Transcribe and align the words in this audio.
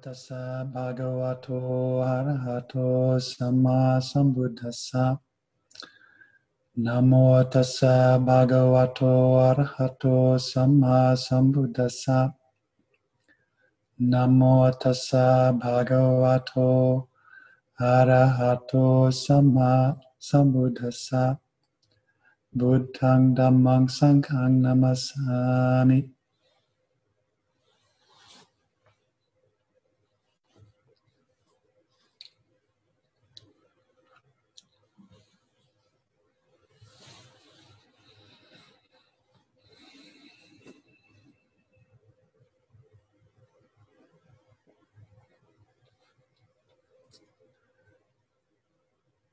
tassa 0.00 0.64
bhagavato 0.72 2.00
arahato 2.00 3.18
samma 3.20 4.00
sambuddhassa. 4.00 5.18
Namo 6.78 7.42
tassa 7.50 8.18
bhagavato 8.18 9.40
arahato 9.48 10.38
samma 10.38 11.16
sambuddhassa. 11.16 12.32
Namo 14.00 14.70
tassa 14.80 15.52
bhagavato 15.60 17.08
arahato 17.80 19.12
samma 19.12 19.98
sambuddhassa. 20.20 21.38
Buddhang 22.54 23.34
dhammang 23.34 23.88
sanghang 23.88 24.60
namasami. 24.60 26.11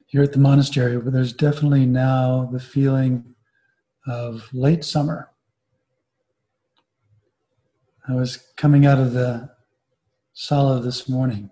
Here 0.09 0.23
at 0.23 0.33
the 0.33 0.39
monastery, 0.39 0.97
where 0.97 1.11
there's 1.11 1.33
definitely 1.33 1.85
now 1.85 2.49
the 2.51 2.59
feeling 2.59 3.35
of 4.07 4.49
late 4.51 4.83
summer. 4.83 5.29
I 8.07 8.15
was 8.15 8.37
coming 8.57 8.87
out 8.87 8.97
of 8.97 9.13
the 9.13 9.51
sala 10.33 10.81
this 10.81 11.07
morning, 11.07 11.51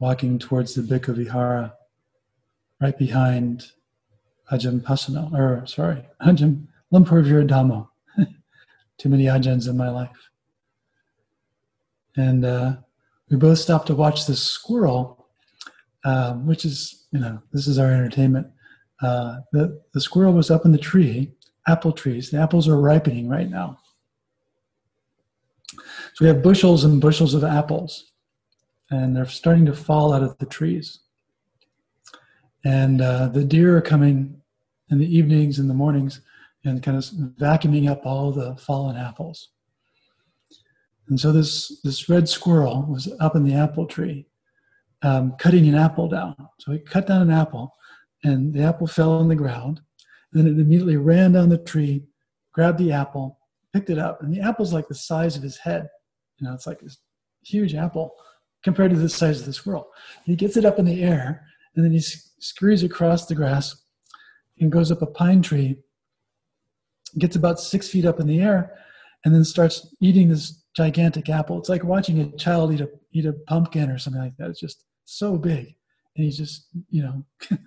walking 0.00 0.40
towards 0.40 0.74
the 0.74 0.82
Bhikkhu 0.82 1.14
Vihara, 1.14 1.74
right 2.80 2.98
behind 2.98 3.70
Ajahn 4.50 4.80
Pasanno, 4.80 5.32
or 5.32 5.64
sorry, 5.66 6.04
Ajahn 6.20 6.66
Luang 6.90 7.04
Por 7.04 7.22
Viradhammo. 7.22 7.90
Too 8.98 9.08
many 9.08 9.26
Ajahns 9.26 9.68
in 9.68 9.76
my 9.76 9.88
life. 9.88 10.30
And 12.16 12.44
uh, 12.44 12.76
we 13.30 13.36
both 13.36 13.58
stopped 13.58 13.86
to 13.86 13.94
watch 13.94 14.26
this 14.26 14.42
squirrel, 14.42 15.23
um, 16.04 16.46
which 16.46 16.64
is 16.64 17.04
you 17.14 17.20
know, 17.20 17.40
this 17.52 17.68
is 17.68 17.78
our 17.78 17.92
entertainment. 17.92 18.48
Uh, 19.00 19.38
the, 19.52 19.80
the 19.92 20.00
squirrel 20.00 20.32
was 20.32 20.50
up 20.50 20.64
in 20.64 20.72
the 20.72 20.78
tree, 20.78 21.32
apple 21.68 21.92
trees. 21.92 22.30
The 22.30 22.40
apples 22.40 22.66
are 22.66 22.76
ripening 22.76 23.28
right 23.28 23.48
now. 23.48 23.78
So 25.70 26.22
we 26.22 26.26
have 26.26 26.42
bushels 26.42 26.82
and 26.82 27.00
bushels 27.00 27.34
of 27.34 27.44
apples, 27.44 28.10
and 28.90 29.16
they're 29.16 29.26
starting 29.26 29.64
to 29.66 29.74
fall 29.74 30.12
out 30.12 30.24
of 30.24 30.36
the 30.38 30.46
trees. 30.46 30.98
And 32.64 33.00
uh, 33.00 33.28
the 33.28 33.44
deer 33.44 33.76
are 33.76 33.82
coming 33.82 34.40
in 34.90 34.98
the 34.98 35.16
evenings 35.16 35.60
and 35.60 35.70
the 35.70 35.74
mornings 35.74 36.20
and 36.64 36.82
kind 36.82 36.96
of 36.96 37.04
vacuuming 37.04 37.88
up 37.88 38.04
all 38.04 38.32
the 38.32 38.56
fallen 38.56 38.96
apples. 38.96 39.50
And 41.06 41.20
so 41.20 41.30
this, 41.30 41.80
this 41.84 42.08
red 42.08 42.28
squirrel 42.28 42.86
was 42.88 43.12
up 43.20 43.36
in 43.36 43.44
the 43.44 43.54
apple 43.54 43.86
tree 43.86 44.26
um, 45.04 45.34
cutting 45.38 45.68
an 45.68 45.74
apple 45.74 46.08
down. 46.08 46.34
So 46.58 46.72
he 46.72 46.78
cut 46.78 47.06
down 47.06 47.22
an 47.22 47.30
apple, 47.30 47.74
and 48.24 48.52
the 48.54 48.62
apple 48.62 48.86
fell 48.86 49.12
on 49.12 49.28
the 49.28 49.36
ground. 49.36 49.80
And 50.32 50.46
then 50.46 50.52
it 50.52 50.60
immediately 50.60 50.96
ran 50.96 51.32
down 51.32 51.50
the 51.50 51.58
tree, 51.58 52.04
grabbed 52.52 52.78
the 52.78 52.90
apple, 52.90 53.38
picked 53.72 53.90
it 53.90 53.98
up, 53.98 54.22
and 54.22 54.32
the 54.32 54.40
apple's 54.40 54.72
like 54.72 54.88
the 54.88 54.94
size 54.94 55.36
of 55.36 55.42
his 55.42 55.58
head. 55.58 55.88
You 56.38 56.48
know, 56.48 56.54
it's 56.54 56.66
like 56.66 56.80
this 56.80 56.98
huge 57.44 57.74
apple 57.74 58.14
compared 58.64 58.90
to 58.90 58.96
the 58.96 59.08
size 59.08 59.40
of 59.40 59.46
the 59.46 59.52
squirrel. 59.52 59.88
He 60.24 60.34
gets 60.36 60.56
it 60.56 60.64
up 60.64 60.78
in 60.78 60.86
the 60.86 61.02
air, 61.02 61.44
and 61.76 61.84
then 61.84 61.92
he 61.92 62.00
scurries 62.00 62.82
across 62.82 63.26
the 63.26 63.34
grass 63.34 63.76
and 64.58 64.72
goes 64.72 64.90
up 64.90 65.02
a 65.02 65.06
pine 65.06 65.42
tree, 65.42 65.76
gets 67.18 67.36
about 67.36 67.60
six 67.60 67.88
feet 67.88 68.06
up 68.06 68.18
in 68.18 68.26
the 68.26 68.40
air, 68.40 68.72
and 69.24 69.34
then 69.34 69.44
starts 69.44 69.94
eating 70.00 70.28
this 70.28 70.64
gigantic 70.74 71.28
apple. 71.28 71.58
It's 71.58 71.68
like 71.68 71.84
watching 71.84 72.18
a 72.20 72.36
child 72.36 72.72
eat 72.72 72.80
a 72.80 72.90
eat 73.12 73.26
a 73.26 73.32
pumpkin 73.32 73.90
or 73.90 73.98
something 73.98 74.22
like 74.22 74.36
that. 74.38 74.50
It's 74.50 74.60
just 74.60 74.84
so 75.04 75.36
big. 75.36 75.74
And 76.16 76.24
he's 76.24 76.38
just, 76.38 76.68
you 76.90 77.02
know, 77.02 77.24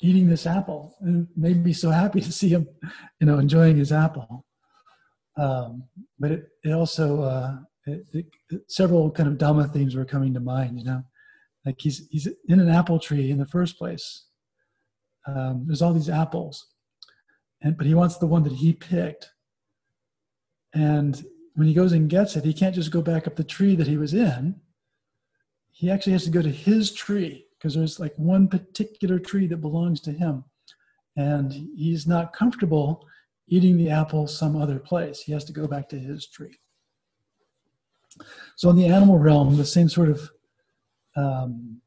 eating 0.00 0.28
this 0.28 0.46
apple. 0.46 0.96
And 1.00 1.28
made 1.36 1.64
me 1.64 1.72
so 1.72 1.90
happy 1.90 2.20
to 2.22 2.32
see 2.32 2.48
him, 2.48 2.68
you 3.20 3.26
know, 3.26 3.38
enjoying 3.38 3.76
his 3.76 3.92
apple. 3.92 4.44
Um, 5.36 5.84
but 6.18 6.32
it, 6.32 6.48
it 6.64 6.72
also, 6.72 7.22
uh, 7.22 7.56
it, 7.86 8.26
it, 8.50 8.62
several 8.68 9.10
kind 9.10 9.28
of 9.28 9.36
Dhamma 9.36 9.72
themes 9.72 9.94
were 9.94 10.04
coming 10.04 10.32
to 10.34 10.40
mind, 10.40 10.78
you 10.78 10.84
know, 10.84 11.04
like 11.64 11.76
he's, 11.78 12.08
he's 12.10 12.28
in 12.48 12.58
an 12.58 12.68
apple 12.68 12.98
tree 12.98 13.30
in 13.30 13.38
the 13.38 13.46
first 13.46 13.76
place. 13.76 14.24
Um, 15.26 15.64
there's 15.66 15.82
all 15.82 15.92
these 15.92 16.08
apples, 16.08 16.68
and, 17.60 17.76
but 17.76 17.86
he 17.86 17.94
wants 17.94 18.16
the 18.16 18.26
one 18.26 18.44
that 18.44 18.54
he 18.54 18.72
picked. 18.72 19.30
And 20.72 21.22
when 21.54 21.66
he 21.66 21.74
goes 21.74 21.92
and 21.92 22.08
gets 22.08 22.36
it, 22.36 22.44
he 22.44 22.54
can't 22.54 22.74
just 22.74 22.92
go 22.92 23.02
back 23.02 23.26
up 23.26 23.36
the 23.36 23.44
tree 23.44 23.74
that 23.74 23.88
he 23.88 23.96
was 23.96 24.14
in 24.14 24.60
he 25.76 25.90
actually 25.90 26.14
has 26.14 26.24
to 26.24 26.30
go 26.30 26.40
to 26.40 26.50
his 26.50 26.90
tree 26.90 27.44
because 27.52 27.74
there's 27.74 28.00
like 28.00 28.14
one 28.16 28.48
particular 28.48 29.18
tree 29.18 29.46
that 29.46 29.58
belongs 29.58 30.00
to 30.00 30.10
him. 30.10 30.44
And 31.16 31.52
he's 31.52 32.06
not 32.06 32.32
comfortable 32.32 33.06
eating 33.46 33.76
the 33.76 33.90
apple 33.90 34.26
some 34.26 34.56
other 34.56 34.78
place. 34.78 35.20
He 35.20 35.32
has 35.32 35.44
to 35.44 35.52
go 35.52 35.66
back 35.66 35.90
to 35.90 35.98
his 35.98 36.26
tree. 36.26 36.58
So 38.56 38.70
in 38.70 38.76
the 38.76 38.86
animal 38.86 39.18
realm, 39.18 39.58
the 39.58 39.66
same 39.66 39.90
sort 39.90 40.08
of 40.08 40.30
um, 41.14 41.82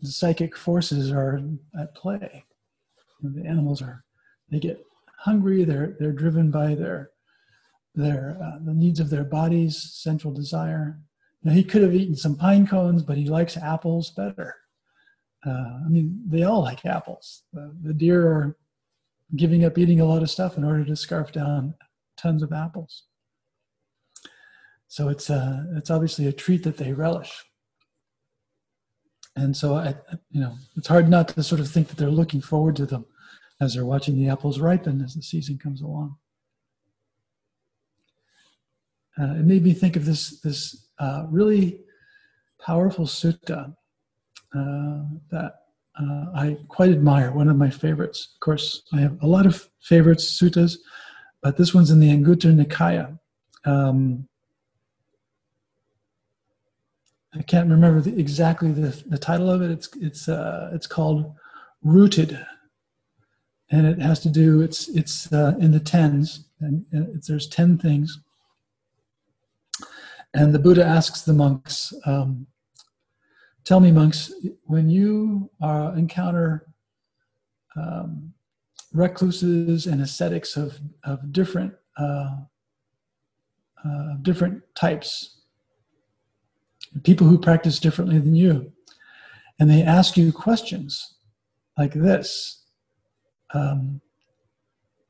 psychic 0.00 0.56
forces 0.56 1.10
are 1.10 1.42
at 1.76 1.96
play. 1.96 2.44
The 3.20 3.44
animals 3.44 3.82
are 3.82 4.04
they 4.50 4.60
get 4.60 4.84
hungry. 5.18 5.64
They're 5.64 5.96
they're 5.98 6.12
driven 6.12 6.52
by 6.52 6.76
their 6.76 7.10
their 7.96 8.38
uh, 8.40 8.58
the 8.64 8.74
needs 8.74 9.00
of 9.00 9.10
their 9.10 9.24
bodies, 9.24 9.82
central 9.82 10.32
desire, 10.32 11.00
now, 11.42 11.52
he 11.52 11.62
could 11.62 11.82
have 11.82 11.94
eaten 11.94 12.16
some 12.16 12.36
pine 12.36 12.66
cones, 12.66 13.02
but 13.02 13.16
he 13.16 13.28
likes 13.28 13.56
apples 13.56 14.10
better. 14.10 14.56
Uh, 15.46 15.80
I 15.84 15.88
mean, 15.88 16.20
they 16.26 16.42
all 16.42 16.62
like 16.62 16.84
apples. 16.84 17.44
The 17.52 17.94
deer 17.94 18.26
are 18.26 18.56
giving 19.36 19.64
up 19.64 19.78
eating 19.78 20.00
a 20.00 20.04
lot 20.04 20.22
of 20.22 20.30
stuff 20.30 20.56
in 20.56 20.64
order 20.64 20.84
to 20.84 20.96
scarf 20.96 21.30
down 21.30 21.74
tons 22.16 22.42
of 22.42 22.52
apples. 22.52 23.04
So 24.88 25.08
it's 25.08 25.30
uh, 25.30 25.64
it's 25.76 25.90
obviously 25.90 26.26
a 26.26 26.32
treat 26.32 26.64
that 26.64 26.78
they 26.78 26.92
relish. 26.92 27.44
And 29.36 29.56
so 29.56 29.76
I, 29.76 29.94
you 30.30 30.40
know, 30.40 30.56
it's 30.76 30.88
hard 30.88 31.08
not 31.08 31.28
to 31.28 31.42
sort 31.44 31.60
of 31.60 31.70
think 31.70 31.88
that 31.88 31.98
they're 31.98 32.10
looking 32.10 32.40
forward 32.40 32.74
to 32.76 32.86
them 32.86 33.06
as 33.60 33.74
they're 33.74 33.84
watching 33.84 34.16
the 34.16 34.28
apples 34.28 34.58
ripen 34.58 35.00
as 35.02 35.14
the 35.14 35.22
season 35.22 35.58
comes 35.58 35.80
along. 35.80 36.16
Uh, 39.20 39.34
it 39.34 39.44
made 39.44 39.64
me 39.64 39.72
think 39.72 39.96
of 39.96 40.04
this 40.04 40.40
this 40.40 40.88
uh, 40.98 41.24
really 41.28 41.80
powerful 42.60 43.06
sutta 43.06 43.74
uh, 44.54 45.02
that 45.30 45.54
uh, 46.00 46.26
I 46.34 46.58
quite 46.68 46.90
admire, 46.90 47.32
one 47.32 47.48
of 47.48 47.56
my 47.56 47.70
favorites. 47.70 48.28
Of 48.34 48.40
course, 48.40 48.82
I 48.92 49.00
have 49.00 49.18
a 49.22 49.26
lot 49.26 49.46
of 49.46 49.68
favorites, 49.80 50.40
suttas, 50.40 50.76
but 51.42 51.56
this 51.56 51.74
one's 51.74 51.90
in 51.90 52.00
the 52.00 52.08
Anguttara 52.08 52.54
Nikaya. 52.54 53.18
Um, 53.64 54.28
I 57.34 57.42
can't 57.42 57.68
remember 57.68 58.00
the, 58.00 58.18
exactly 58.18 58.72
the, 58.72 59.02
the 59.06 59.18
title 59.18 59.50
of 59.50 59.60
it. 59.60 59.70
It's, 59.70 59.88
it's, 60.00 60.28
uh, 60.28 60.70
it's 60.72 60.86
called 60.86 61.34
Rooted. 61.82 62.46
And 63.70 63.86
it 63.86 63.98
has 63.98 64.20
to 64.20 64.30
do, 64.30 64.62
it's, 64.62 64.88
it's 64.88 65.30
uh, 65.32 65.54
in 65.60 65.72
the 65.72 65.80
tens, 65.80 66.44
and, 66.60 66.86
and 66.90 67.22
there's 67.24 67.46
10 67.46 67.78
things 67.78 68.18
and 70.38 70.54
the 70.54 70.58
Buddha 70.60 70.84
asks 70.84 71.22
the 71.22 71.32
monks, 71.32 71.92
um, 72.06 72.46
Tell 73.64 73.80
me, 73.80 73.90
monks, 73.90 74.32
when 74.62 74.88
you 74.88 75.50
uh, 75.60 75.92
encounter 75.96 76.68
um, 77.76 78.32
recluses 78.92 79.86
and 79.86 80.00
ascetics 80.00 80.56
of, 80.56 80.78
of 81.02 81.32
different, 81.32 81.74
uh, 81.98 82.36
uh, 83.84 84.14
different 84.22 84.62
types, 84.76 85.42
people 87.02 87.26
who 87.26 87.36
practice 87.36 87.80
differently 87.80 88.20
than 88.20 88.36
you, 88.36 88.72
and 89.58 89.68
they 89.68 89.82
ask 89.82 90.16
you 90.16 90.32
questions 90.32 91.16
like 91.76 91.94
this 91.94 92.64
um, 93.54 94.00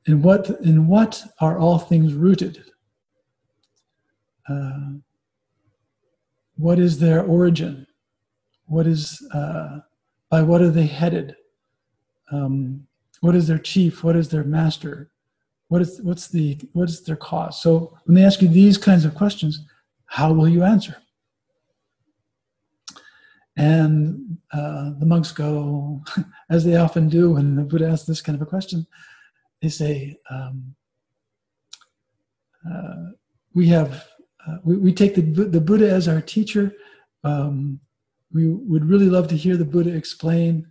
in 0.06 0.22
what 0.22 0.48
in 0.62 0.86
what 0.86 1.22
are 1.38 1.58
all 1.58 1.78
things 1.78 2.14
rooted? 2.14 2.64
Uh, 4.48 4.94
what 6.58 6.78
is 6.78 6.98
their 6.98 7.22
origin? 7.22 7.86
What 8.66 8.86
is, 8.86 9.26
uh, 9.32 9.78
by 10.28 10.42
what 10.42 10.60
are 10.60 10.70
they 10.70 10.86
headed? 10.86 11.36
Um, 12.30 12.86
what 13.20 13.34
is 13.34 13.46
their 13.46 13.58
chief? 13.58 14.04
What 14.04 14.16
is 14.16 14.28
their 14.28 14.44
master? 14.44 15.10
What 15.68 15.82
is, 15.82 16.00
what's 16.02 16.28
the, 16.28 16.58
what 16.72 16.88
is 16.88 17.02
their 17.02 17.16
cause? 17.16 17.62
So 17.62 17.96
when 18.04 18.16
they 18.16 18.24
ask 18.24 18.42
you 18.42 18.48
these 18.48 18.76
kinds 18.76 19.04
of 19.04 19.14
questions, 19.14 19.64
how 20.06 20.32
will 20.32 20.48
you 20.48 20.64
answer? 20.64 20.96
And 23.56 24.38
uh, 24.52 24.92
the 24.98 25.06
monks 25.06 25.32
go, 25.32 26.02
as 26.50 26.64
they 26.64 26.76
often 26.76 27.08
do 27.08 27.32
when 27.32 27.56
the 27.56 27.64
Buddha 27.64 27.88
asks 27.88 28.06
this 28.06 28.22
kind 28.22 28.36
of 28.36 28.42
a 28.42 28.46
question, 28.46 28.86
they 29.62 29.68
say, 29.68 30.16
um, 30.30 30.74
uh, 32.68 33.10
we 33.54 33.68
have, 33.68 34.04
uh, 34.48 34.58
we, 34.64 34.76
we, 34.76 34.92
take 34.92 35.14
the, 35.14 35.22
the 35.22 35.60
Buddha 35.60 35.90
as 35.90 36.08
our 36.08 36.20
teacher. 36.20 36.72
Um, 37.24 37.80
we 38.32 38.48
would 38.48 38.88
really 38.88 39.08
love 39.08 39.28
to 39.28 39.36
hear 39.36 39.56
the 39.56 39.64
Buddha 39.64 39.94
explain 39.94 40.66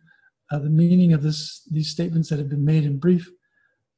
uh, 0.52 0.60
the 0.60 0.70
meaning 0.70 1.14
of 1.14 1.22
this, 1.22 1.62
these 1.70 1.90
statements 1.90 2.30
that 2.30 2.40
have 2.40 2.50
been 2.50 2.66
made 2.66 2.86
in 2.86 3.00
brief. 3.00 3.30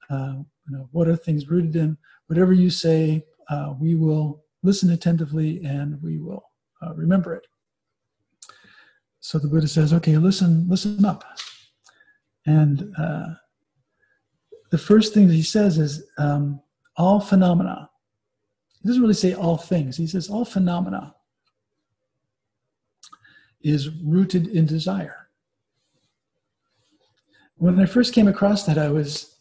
Uh, 0.10 0.36
you 0.68 0.78
know, 0.78 0.90
what 0.92 1.08
are 1.08 1.16
things 1.16 1.50
rooted 1.50 1.76
in? 1.76 1.98
Whatever 2.28 2.54
you 2.54 2.70
say, 2.70 3.24
uh, 3.50 3.74
we 3.80 3.96
will 3.96 4.44
listen 4.64 4.90
attentively 4.90 5.64
and 5.64 6.02
we 6.02 6.20
will 6.20 6.44
remember 6.96 7.34
it. 7.34 7.46
So 9.20 9.38
the 9.38 9.48
Buddha 9.48 9.68
says, 9.68 9.94
okay, 9.94 10.18
listen, 10.18 10.68
listen 10.70 11.04
up. 11.06 11.24
And 12.46 12.94
uh, 12.98 13.28
the 14.72 14.78
first 14.78 15.14
thing 15.14 15.28
that 15.28 15.34
he 15.34 15.44
says 15.44 15.78
is 15.78 16.04
um, 16.18 16.62
all 16.96 17.20
phenomena. 17.20 17.89
He 18.82 18.88
doesn't 18.88 19.02
really 19.02 19.14
say 19.14 19.34
all 19.34 19.58
things. 19.58 19.98
He 19.98 20.08
says 20.08 20.30
all 20.30 20.46
phenomena 20.46 21.16
is 23.62 23.90
rooted 23.90 24.48
in 24.48 24.66
desire. 24.66 25.30
When 27.56 27.80
I 27.80 27.86
first 27.86 28.14
came 28.14 28.28
across 28.28 28.66
that, 28.66 28.78
I 28.78 28.90
was 28.90 29.38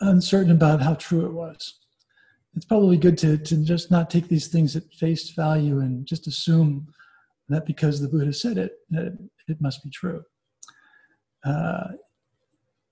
uncertain 0.00 0.52
about 0.52 0.80
how 0.80 0.94
true 0.94 1.26
it 1.26 1.32
was. 1.32 1.78
It's 2.54 2.64
probably 2.64 2.96
good 2.96 3.18
to, 3.18 3.36
to 3.36 3.64
just 3.64 3.90
not 3.90 4.10
take 4.10 4.28
these 4.28 4.48
things 4.48 4.74
at 4.74 4.92
face 4.94 5.30
value 5.30 5.80
and 5.80 6.06
just 6.06 6.26
assume 6.26 6.88
that 7.48 7.66
because 7.66 8.00
the 8.00 8.08
Buddha 8.08 8.32
said 8.32 8.56
it, 8.56 8.72
it, 8.90 9.12
it 9.48 9.60
must 9.60 9.84
be 9.84 9.90
true. 9.90 10.22
Uh, 11.44 11.88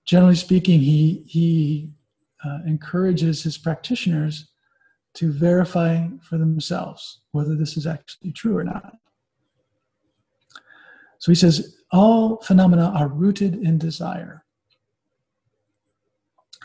generally 0.05 0.35
speaking, 0.35 0.79
he, 0.79 1.23
he 1.27 1.89
uh, 2.43 2.59
encourages 2.67 3.43
his 3.43 3.57
practitioners 3.57 4.50
to 5.13 5.31
verify 5.31 6.07
for 6.21 6.37
themselves 6.37 7.21
whether 7.31 7.55
this 7.55 7.75
is 7.77 7.85
actually 7.85 8.31
true 8.31 8.57
or 8.57 8.63
not. 8.63 8.97
So 11.19 11.31
he 11.31 11.35
says, 11.35 11.75
all 11.91 12.37
phenomena 12.37 12.91
are 12.95 13.07
rooted 13.07 13.55
in 13.55 13.77
desire. 13.77 14.43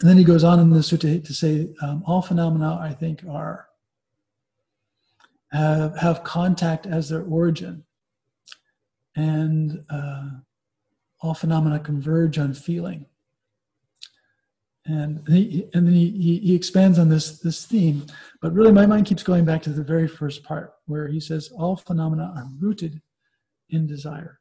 And 0.00 0.08
then 0.08 0.18
he 0.18 0.24
goes 0.24 0.44
on 0.44 0.60
in 0.60 0.70
the 0.70 0.80
sutta 0.80 1.24
to 1.24 1.34
say, 1.34 1.68
um, 1.82 2.02
all 2.06 2.22
phenomena, 2.22 2.78
I 2.80 2.92
think, 2.92 3.22
are 3.28 3.68
have, 5.52 5.96
have 5.98 6.24
contact 6.24 6.86
as 6.86 7.08
their 7.08 7.22
origin 7.22 7.84
and 9.14 9.84
uh, 9.88 10.28
all 11.20 11.34
phenomena 11.34 11.78
converge 11.78 12.38
on 12.38 12.52
feeling. 12.52 13.06
And, 14.88 15.26
he, 15.26 15.68
and 15.74 15.84
then 15.84 15.94
he, 15.94 16.38
he, 16.38 16.54
expands 16.54 16.96
on 16.96 17.08
this, 17.08 17.40
this 17.40 17.64
theme, 17.66 18.06
but 18.40 18.52
really 18.52 18.70
my 18.70 18.86
mind 18.86 19.06
keeps 19.06 19.24
going 19.24 19.44
back 19.44 19.60
to 19.62 19.70
the 19.70 19.82
very 19.82 20.06
first 20.06 20.44
part 20.44 20.74
where 20.86 21.08
he 21.08 21.18
says 21.18 21.50
all 21.58 21.74
phenomena 21.74 22.32
are 22.36 22.46
rooted 22.60 23.02
in 23.68 23.88
desire. 23.88 24.38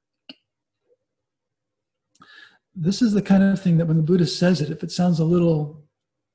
This 2.75 3.01
is 3.01 3.13
the 3.13 3.23
kind 3.23 3.41
of 3.41 3.59
thing 3.59 3.77
that 3.77 3.87
when 3.87 3.97
the 3.97 4.03
Buddha 4.03 4.27
says 4.27 4.61
it, 4.61 4.69
if 4.69 4.83
it 4.83 4.91
sounds 4.91 5.19
a 5.19 5.25
little 5.25 5.83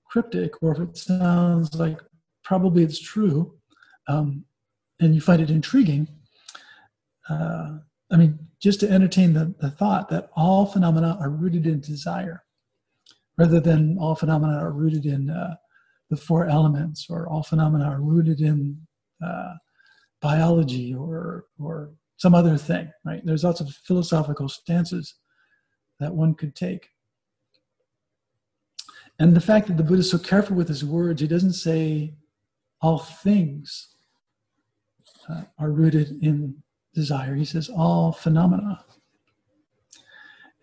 cryptic 0.06 0.60
or 0.60 0.72
if 0.72 0.80
it 0.80 0.96
sounds 0.96 1.72
like 1.76 2.00
probably 2.42 2.82
it's 2.82 2.98
true, 2.98 3.54
um, 4.08 4.44
and 4.98 5.14
you 5.14 5.20
find 5.20 5.40
it 5.40 5.50
intriguing, 5.50 6.08
uh, 7.28 7.78
I 8.10 8.16
mean, 8.16 8.38
just 8.58 8.80
to 8.80 8.90
entertain 8.90 9.34
the, 9.34 9.54
the 9.60 9.70
thought 9.70 10.08
that 10.08 10.30
all 10.34 10.66
phenomena 10.66 11.16
are 11.20 11.30
rooted 11.30 11.66
in 11.66 11.80
desire, 11.80 12.42
rather 13.40 13.58
than 13.58 13.96
all 13.98 14.14
phenomena 14.14 14.58
are 14.58 14.70
rooted 14.70 15.06
in 15.06 15.30
uh, 15.30 15.54
the 16.10 16.16
four 16.16 16.46
elements, 16.46 17.06
or 17.08 17.26
all 17.26 17.42
phenomena 17.42 17.84
are 17.84 18.02
rooted 18.02 18.40
in 18.40 18.58
uh, 19.24 19.54
biology 20.20 20.94
or 20.94 21.46
or 21.58 21.90
some 22.18 22.34
other 22.34 22.58
thing. 22.58 22.92
Right? 23.02 23.22
There's 23.24 23.44
lots 23.44 23.62
of 23.62 23.70
philosophical 23.88 24.48
stances 24.50 25.14
that 26.00 26.14
one 26.14 26.34
could 26.34 26.54
take. 26.54 26.90
And 29.18 29.34
the 29.34 29.46
fact 29.50 29.66
that 29.66 29.76
the 29.78 29.82
Buddha 29.82 30.00
is 30.00 30.10
so 30.10 30.18
careful 30.18 30.56
with 30.56 30.68
his 30.68 30.84
words, 30.84 31.20
he 31.20 31.26
doesn't 31.26 31.54
say 31.54 32.14
all 32.82 32.98
things 32.98 33.94
uh, 35.28 35.44
are 35.58 35.70
rooted 35.70 36.08
in 36.22 36.62
desire. 36.94 37.34
He 37.34 37.44
says 37.44 37.70
all 37.70 38.12
phenomena. 38.12 38.84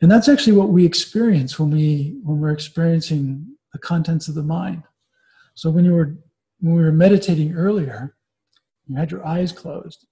And 0.01 0.11
that's 0.11 0.29
actually 0.29 0.53
what 0.53 0.69
we 0.69 0.85
experience 0.85 1.57
when 1.57 1.71
we 1.71 2.17
when 2.23 2.39
we're 2.39 2.51
experiencing 2.51 3.45
the 3.73 3.79
contents 3.79 4.27
of 4.27 4.35
the 4.35 4.43
mind. 4.43 4.83
So 5.55 5.69
when 5.69 5.85
you 5.85 5.93
were 5.93 6.15
when 6.59 6.75
we 6.75 6.83
were 6.83 6.91
meditating 6.91 7.55
earlier, 7.55 8.15
you 8.85 8.95
had 8.95 9.11
your 9.11 9.25
eyes 9.25 9.51
closed 9.51 10.05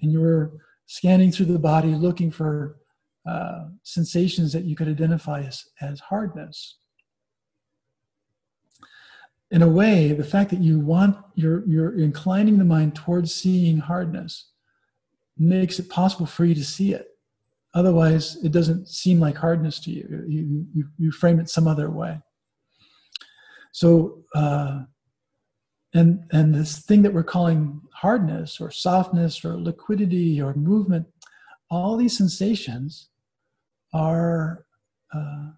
and 0.00 0.12
you 0.12 0.20
were 0.20 0.52
scanning 0.86 1.32
through 1.32 1.46
the 1.46 1.58
body 1.58 1.94
looking 1.94 2.30
for 2.30 2.76
uh, 3.26 3.66
sensations 3.82 4.52
that 4.52 4.64
you 4.64 4.74
could 4.74 4.88
identify 4.88 5.42
as, 5.42 5.64
as 5.80 6.00
hardness. 6.00 6.78
In 9.50 9.62
a 9.62 9.68
way, 9.68 10.12
the 10.12 10.24
fact 10.24 10.50
that 10.50 10.60
you 10.60 10.80
want 10.80 11.16
you're 11.34 11.66
you're 11.68 11.98
inclining 11.98 12.58
the 12.58 12.64
mind 12.64 12.94
towards 12.94 13.34
seeing 13.34 13.78
hardness 13.78 14.50
makes 15.38 15.78
it 15.78 15.88
possible 15.88 16.26
for 16.26 16.44
you 16.44 16.54
to 16.54 16.64
see 16.64 16.92
it. 16.92 17.11
Otherwise, 17.74 18.36
it 18.44 18.52
doesn't 18.52 18.88
seem 18.88 19.18
like 19.18 19.36
hardness 19.36 19.80
to 19.80 19.90
you. 19.90 20.24
You, 20.28 20.66
you, 20.74 20.88
you 20.98 21.10
frame 21.10 21.40
it 21.40 21.48
some 21.48 21.66
other 21.66 21.90
way. 21.90 22.20
So, 23.72 24.24
uh, 24.34 24.82
and, 25.94 26.24
and 26.30 26.54
this 26.54 26.80
thing 26.80 27.02
that 27.02 27.14
we're 27.14 27.22
calling 27.22 27.80
hardness 27.94 28.60
or 28.60 28.70
softness 28.70 29.44
or 29.44 29.56
liquidity 29.56 30.40
or 30.40 30.54
movement, 30.54 31.06
all 31.70 31.96
these 31.96 32.16
sensations 32.16 33.08
are, 33.94 34.64
uh, 35.14 35.50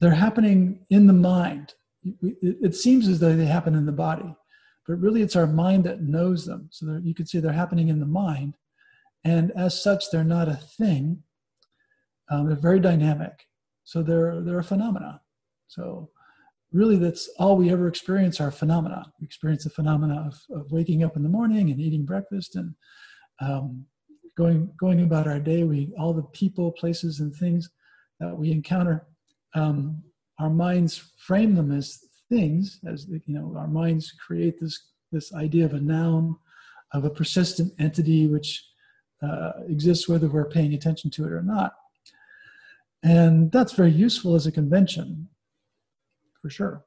they're 0.00 0.12
happening 0.12 0.86
in 0.90 1.08
the 1.08 1.12
mind. 1.12 1.74
It, 2.22 2.76
seems 2.76 3.08
as 3.08 3.18
though 3.18 3.34
they 3.34 3.46
happen 3.46 3.74
in 3.74 3.86
the 3.86 3.92
body, 3.92 4.34
but 4.86 5.00
really 5.00 5.22
it's 5.22 5.36
our 5.36 5.46
mind 5.46 5.84
that 5.84 6.00
knows 6.00 6.46
them. 6.46 6.68
So 6.70 7.00
you 7.02 7.14
could 7.14 7.28
say 7.28 7.40
they're 7.40 7.52
happening 7.52 7.88
in 7.88 7.98
the 7.98 8.06
mind 8.06 8.56
and 9.24 9.52
as 9.52 9.82
such, 9.82 10.10
they're 10.10 10.24
not 10.24 10.48
a 10.48 10.54
thing. 10.54 11.22
Um, 12.30 12.46
they're 12.46 12.56
very 12.56 12.80
dynamic. 12.80 13.46
So 13.84 14.02
they're, 14.02 14.40
they're 14.42 14.58
a 14.58 14.64
phenomena. 14.64 15.22
So 15.68 16.10
really 16.72 16.96
that's 16.96 17.28
all 17.38 17.56
we 17.56 17.70
ever 17.70 17.88
experience 17.88 18.40
are 18.40 18.50
phenomena. 18.50 19.12
We 19.20 19.24
experience 19.24 19.64
the 19.64 19.70
phenomena 19.70 20.26
of, 20.26 20.56
of 20.56 20.70
waking 20.70 21.02
up 21.02 21.16
in 21.16 21.22
the 21.22 21.28
morning 21.28 21.70
and 21.70 21.80
eating 21.80 22.04
breakfast 22.04 22.54
and 22.54 22.74
um, 23.40 23.86
going, 24.36 24.72
going 24.78 25.00
about 25.02 25.26
our 25.26 25.40
day. 25.40 25.64
We, 25.64 25.92
all 25.98 26.12
the 26.12 26.22
people, 26.22 26.72
places, 26.72 27.20
and 27.20 27.34
things 27.34 27.70
that 28.20 28.36
we 28.36 28.52
encounter, 28.52 29.06
um, 29.54 30.02
our 30.38 30.50
minds 30.50 31.12
frame 31.16 31.54
them 31.54 31.72
as 31.72 32.00
things, 32.28 32.80
as 32.86 33.06
you 33.08 33.22
know, 33.26 33.54
our 33.56 33.68
minds 33.68 34.12
create 34.12 34.60
this, 34.60 34.78
this 35.10 35.32
idea 35.32 35.64
of 35.64 35.72
a 35.72 35.80
noun, 35.80 36.36
of 36.92 37.04
a 37.04 37.10
persistent 37.10 37.72
entity 37.78 38.26
which 38.26 38.64
uh, 39.22 39.52
exists 39.66 40.08
whether 40.08 40.28
we're 40.28 40.48
paying 40.48 40.74
attention 40.74 41.10
to 41.10 41.24
it 41.24 41.32
or 41.32 41.42
not. 41.42 41.74
And 43.02 43.52
that's 43.52 43.72
very 43.72 43.92
useful 43.92 44.34
as 44.34 44.46
a 44.46 44.52
convention, 44.52 45.28
for 46.40 46.50
sure. 46.50 46.84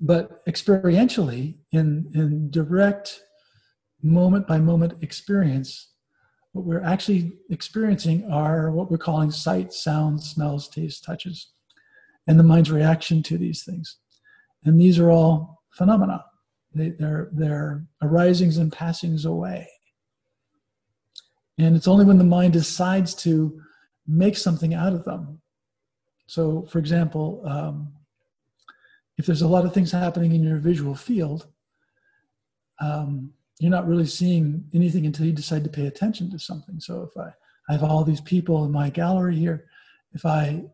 But 0.00 0.44
experientially, 0.46 1.56
in, 1.72 2.10
in 2.14 2.50
direct 2.50 3.20
moment 4.00 4.46
by 4.46 4.58
moment 4.58 5.02
experience, 5.02 5.92
what 6.52 6.64
we're 6.64 6.84
actually 6.84 7.32
experiencing 7.50 8.30
are 8.30 8.70
what 8.70 8.90
we're 8.90 8.98
calling 8.98 9.30
sight, 9.30 9.72
sounds, 9.72 10.30
smells, 10.30 10.68
tastes, 10.68 11.00
touches, 11.00 11.50
and 12.26 12.38
the 12.38 12.44
mind's 12.44 12.70
reaction 12.70 13.22
to 13.24 13.38
these 13.38 13.64
things. 13.64 13.96
And 14.64 14.80
these 14.80 14.98
are 14.98 15.10
all 15.10 15.62
phenomena. 15.72 16.24
They, 16.74 16.90
they're, 16.90 17.28
they're 17.32 17.86
arisings 18.02 18.56
and 18.56 18.72
passings 18.72 19.24
away. 19.24 19.68
And 21.58 21.74
it's 21.76 21.88
only 21.88 22.04
when 22.04 22.18
the 22.18 22.24
mind 22.24 22.52
decides 22.52 23.14
to 23.16 23.60
make 24.06 24.36
something 24.36 24.72
out 24.74 24.92
of 24.92 25.04
them. 25.04 25.40
So, 26.26 26.66
for 26.70 26.78
example, 26.78 27.42
um, 27.44 27.92
if 29.16 29.26
there's 29.26 29.42
a 29.42 29.48
lot 29.48 29.64
of 29.64 29.74
things 29.74 29.90
happening 29.90 30.32
in 30.32 30.44
your 30.44 30.58
visual 30.58 30.94
field, 30.94 31.48
um, 32.80 33.32
you're 33.58 33.72
not 33.72 33.88
really 33.88 34.06
seeing 34.06 34.64
anything 34.72 35.04
until 35.04 35.26
you 35.26 35.32
decide 35.32 35.64
to 35.64 35.70
pay 35.70 35.86
attention 35.86 36.30
to 36.30 36.38
something. 36.38 36.78
So, 36.80 37.02
if 37.02 37.16
I, 37.16 37.32
I 37.68 37.72
have 37.72 37.82
all 37.82 38.04
these 38.04 38.20
people 38.20 38.64
in 38.64 38.70
my 38.70 38.90
gallery 38.90 39.36
here, 39.36 39.66
if 40.12 40.24
I 40.24 40.64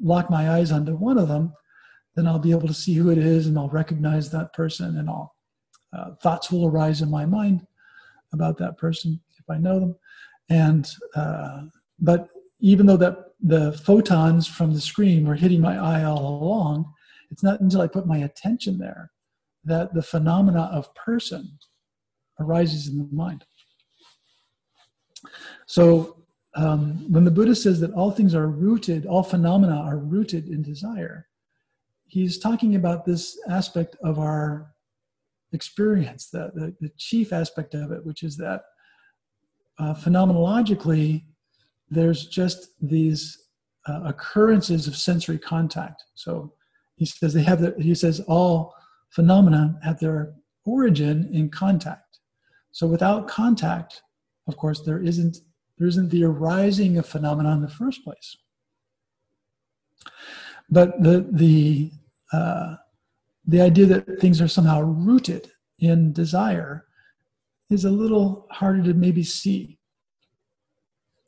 lock 0.00 0.30
my 0.30 0.50
eyes 0.50 0.70
onto 0.70 0.96
one 0.96 1.18
of 1.18 1.28
them, 1.28 1.54
then 2.14 2.26
I'll 2.26 2.38
be 2.38 2.50
able 2.50 2.68
to 2.68 2.74
see 2.74 2.94
who 2.94 3.10
it 3.10 3.18
is 3.18 3.46
and 3.46 3.58
I'll 3.58 3.68
recognize 3.68 4.30
that 4.30 4.52
person 4.52 4.98
and 4.98 5.08
I'll 5.08 5.34
uh, 5.92 6.14
thoughts 6.22 6.50
will 6.50 6.66
arise 6.66 7.02
in 7.02 7.10
my 7.10 7.26
mind 7.26 7.66
about 8.32 8.58
that 8.58 8.78
person 8.78 9.20
if 9.38 9.50
I 9.50 9.58
know 9.58 9.80
them. 9.80 9.96
And 10.50 10.86
uh, 11.14 11.62
but 11.98 12.28
even 12.58 12.86
though 12.86 12.96
that 12.98 13.16
the 13.40 13.72
photons 13.72 14.46
from 14.46 14.74
the 14.74 14.80
screen 14.80 15.26
were 15.26 15.36
hitting 15.36 15.60
my 15.60 15.78
eye 15.78 16.04
all 16.04 16.42
along, 16.42 16.92
it's 17.30 17.42
not 17.42 17.60
until 17.60 17.80
I 17.80 17.86
put 17.86 18.06
my 18.06 18.18
attention 18.18 18.78
there 18.78 19.12
that 19.64 19.94
the 19.94 20.02
phenomena 20.02 20.68
of 20.72 20.94
person 20.94 21.58
arises 22.38 22.88
in 22.88 22.98
the 22.98 23.08
mind. 23.12 23.44
So 25.66 26.24
um, 26.54 27.10
when 27.12 27.24
the 27.24 27.30
Buddha 27.30 27.54
says 27.54 27.80
that 27.80 27.92
all 27.92 28.10
things 28.10 28.34
are 28.34 28.48
rooted, 28.48 29.06
all 29.06 29.22
phenomena 29.22 29.76
are 29.76 29.98
rooted 29.98 30.48
in 30.48 30.62
desire, 30.62 31.28
he's 32.06 32.38
talking 32.38 32.74
about 32.74 33.04
this 33.04 33.38
aspect 33.48 33.96
of 34.02 34.18
our 34.18 34.72
experience, 35.52 36.26
the, 36.26 36.50
the, 36.54 36.74
the 36.80 36.90
chief 36.96 37.32
aspect 37.32 37.74
of 37.74 37.92
it, 37.92 38.04
which 38.04 38.22
is 38.22 38.36
that 38.38 38.62
uh, 39.80 39.94
phenomenologically, 39.94 41.24
there's 41.88 42.26
just 42.26 42.68
these 42.82 43.46
uh, 43.88 44.02
occurrences 44.04 44.86
of 44.86 44.94
sensory 44.94 45.38
contact. 45.38 46.04
So 46.14 46.52
he 46.96 47.06
says 47.06 47.32
they 47.32 47.42
have 47.42 47.60
the, 47.60 47.74
he 47.78 47.94
says 47.94 48.20
all 48.28 48.74
phenomena 49.08 49.78
have 49.82 49.98
their 49.98 50.34
origin 50.66 51.28
in 51.32 51.48
contact. 51.48 52.18
So 52.72 52.86
without 52.86 53.26
contact, 53.26 54.02
of 54.46 54.56
course, 54.56 54.82
there 54.82 55.02
isn't 55.02 55.38
there 55.78 55.88
isn't 55.88 56.10
the 56.10 56.24
arising 56.24 56.98
of 56.98 57.06
phenomena 57.06 57.52
in 57.52 57.62
the 57.62 57.68
first 57.68 58.04
place. 58.04 58.36
But 60.68 61.02
the 61.02 61.26
the 61.30 61.90
uh, 62.32 62.76
the 63.46 63.62
idea 63.62 63.86
that 63.86 64.20
things 64.20 64.40
are 64.40 64.48
somehow 64.48 64.82
rooted 64.82 65.50
in 65.78 66.12
desire 66.12 66.84
is 67.70 67.84
a 67.84 67.90
little 67.90 68.46
harder 68.50 68.82
to 68.82 68.94
maybe 68.94 69.22
see. 69.22 69.78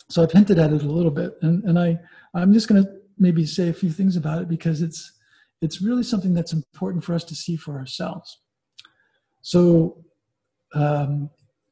So 0.09 0.23
I've 0.23 0.33
hinted 0.33 0.59
at 0.59 0.73
it 0.73 0.83
a 0.83 0.87
little 0.87 1.11
bit, 1.11 1.39
and, 1.41 1.65
and 1.65 1.79
I, 1.79 1.99
I'm 2.35 2.53
just 2.53 2.69
going 2.69 2.83
to 2.83 2.91
maybe 3.19 3.47
say 3.47 3.69
a 3.69 3.73
few 3.73 3.91
things 3.91 4.17
about 4.17 4.43
it 4.43 4.49
because 4.49 4.83
it's, 4.83 5.13
it's 5.61 5.81
really 5.81 6.03
something 6.03 6.35
that's 6.35 6.53
important 6.53 7.05
for 7.05 7.15
us 7.15 7.25
to 7.25 7.35
see 7.35 7.57
for 7.57 7.79
ourselves. 7.79 8.41
So 9.41 10.05
um, 10.75 11.31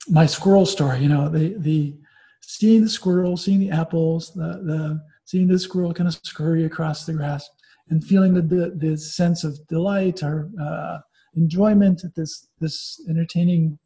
my 0.08 0.26
squirrel 0.26 0.66
story, 0.66 1.00
you 1.00 1.08
know, 1.08 1.28
the, 1.28 1.54
the 1.58 1.96
seeing 2.40 2.82
the 2.82 2.88
squirrel, 2.88 3.36
seeing 3.36 3.60
the 3.60 3.70
apples, 3.70 4.32
the, 4.34 4.62
the 4.64 5.02
seeing 5.24 5.48
the 5.48 5.58
squirrel 5.58 5.92
kind 5.92 6.08
of 6.08 6.14
scurry 6.24 6.64
across 6.64 7.04
the 7.06 7.12
grass 7.12 7.48
and 7.88 8.04
feeling 8.04 8.34
the, 8.34 8.42
the, 8.42 8.70
the 8.76 8.96
sense 8.96 9.44
of 9.44 9.66
delight 9.66 10.22
or 10.22 10.50
uh, 10.60 10.98
enjoyment 11.34 12.04
at 12.04 12.14
this 12.14 12.48
this 12.60 13.00
entertaining 13.08 13.78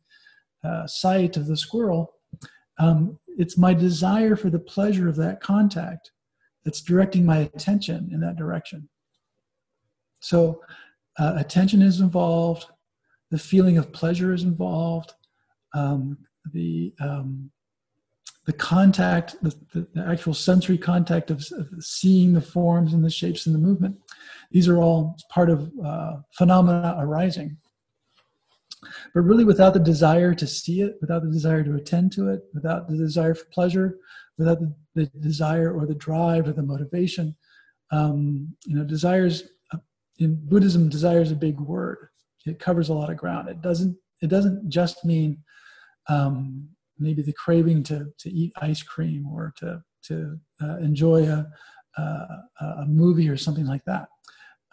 uh, 0.65 0.87
sight 0.87 1.37
of 1.37 1.47
the 1.47 1.57
squirrel. 1.57 2.13
Um, 2.79 3.19
it's 3.37 3.59
my 3.59 3.75
desire 3.75 4.37
for 4.37 4.51
the 4.51 4.59
pleasure 4.59 5.09
of 5.09 5.17
that 5.17 5.41
contact 5.41 6.11
that's 6.65 6.81
directing 6.81 7.27
my 7.27 7.39
attention 7.39 8.09
in 8.13 8.21
that 8.21 8.37
direction. 8.37 8.89
So, 10.21 10.63
uh, 11.19 11.35
attention 11.37 11.83
is 11.83 12.01
involved. 12.01 12.67
The 13.31 13.39
feeling 13.39 13.79
of 13.79 13.93
pleasure 13.93 14.33
is 14.33 14.43
involved. 14.43 15.13
Um, 15.75 16.19
the 16.53 16.95
um, 17.01 17.51
the 18.47 18.53
contact, 18.53 19.37
the, 19.43 19.55
the, 19.73 19.89
the, 19.95 20.07
actual 20.07 20.35
sensory 20.35 20.77
contact 20.77 21.31
of, 21.31 21.45
of, 21.53 21.69
seeing 21.83 22.35
the 22.35 22.43
forms 22.43 22.93
and 22.93 23.03
the 23.03 23.11
shapes 23.11 23.47
and 23.47 23.55
the 23.55 23.59
movement. 23.59 23.97
These 24.51 24.69
are 24.69 24.77
all 24.77 25.17
part 25.31 25.49
of 25.49 25.73
uh, 25.83 26.17
phenomena 26.33 26.95
arising. 26.99 27.57
But 29.15 29.23
really, 29.23 29.45
without 29.45 29.75
the 29.75 29.81
desire 29.81 30.35
to 30.35 30.47
see 30.47 30.81
it, 30.81 30.97
without 31.01 31.23
the 31.23 31.31
desire 31.31 31.65
to 31.65 31.75
attend 31.75 32.13
to 32.13 32.29
it, 32.29 32.43
without 32.53 32.89
the 32.89 32.97
desire 32.97 33.35
for 33.35 33.47
pleasure, 33.47 33.99
without 34.39 34.61
the, 34.61 34.75
the 34.95 35.07
desire 35.21 35.73
or 35.73 35.87
the 35.87 35.95
drive 35.95 36.49
or 36.49 36.53
the 36.53 36.63
motivation, 36.63 37.37
um, 37.91 38.55
you 38.67 38.77
know, 38.77 38.85
desires 38.85 39.45
uh, 39.73 39.79
in 40.19 40.47
Buddhism, 40.49 40.89
desire 40.89 41.21
is 41.21 41.31
a 41.31 41.37
big 41.37 41.61
word. 41.61 42.09
It 42.47 42.59
covers 42.59 42.89
a 42.89 42.95
lot 42.95 43.11
of 43.11 43.17
ground. 43.17 43.49
It 43.49 43.61
doesn't. 43.63 43.97
It 44.23 44.29
doesn't 44.29 44.71
just 44.71 45.05
mean 45.05 45.43
um, 46.09 46.69
maybe 46.99 47.23
the 47.23 47.33
craving 47.33 47.83
to, 47.85 48.13
to 48.19 48.31
eat 48.31 48.53
ice 48.61 48.83
cream 48.83 49.27
or 49.27 49.53
to, 49.59 49.83
to 50.05 50.39
uh, 50.63 50.77
enjoy 50.79 51.25
a, 51.25 51.47
a, 51.97 52.03
a, 52.61 52.85
movie 52.87 53.29
or 53.29 53.37
something 53.37 53.67
like 53.67 53.85
that. 53.85 54.09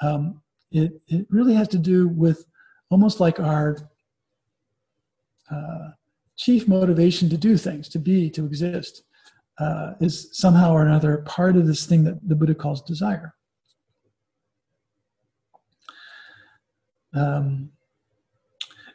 Um, 0.01 0.41
it, 0.71 0.93
it 1.07 1.25
really 1.29 1.53
has 1.53 1.67
to 1.69 1.77
do 1.77 2.07
with 2.07 2.45
almost 2.89 3.19
like 3.19 3.39
our 3.39 3.77
uh, 5.51 5.91
chief 6.37 6.67
motivation 6.67 7.29
to 7.29 7.37
do 7.37 7.57
things, 7.57 7.89
to 7.89 7.99
be, 7.99 8.29
to 8.31 8.45
exist, 8.45 9.03
uh, 9.59 9.93
is 9.99 10.29
somehow 10.31 10.71
or 10.71 10.81
another 10.81 11.17
part 11.19 11.55
of 11.55 11.67
this 11.67 11.85
thing 11.85 12.03
that 12.03 12.27
the 12.27 12.35
Buddha 12.35 12.55
calls 12.55 12.81
desire. 12.81 13.35
Um, 17.13 17.71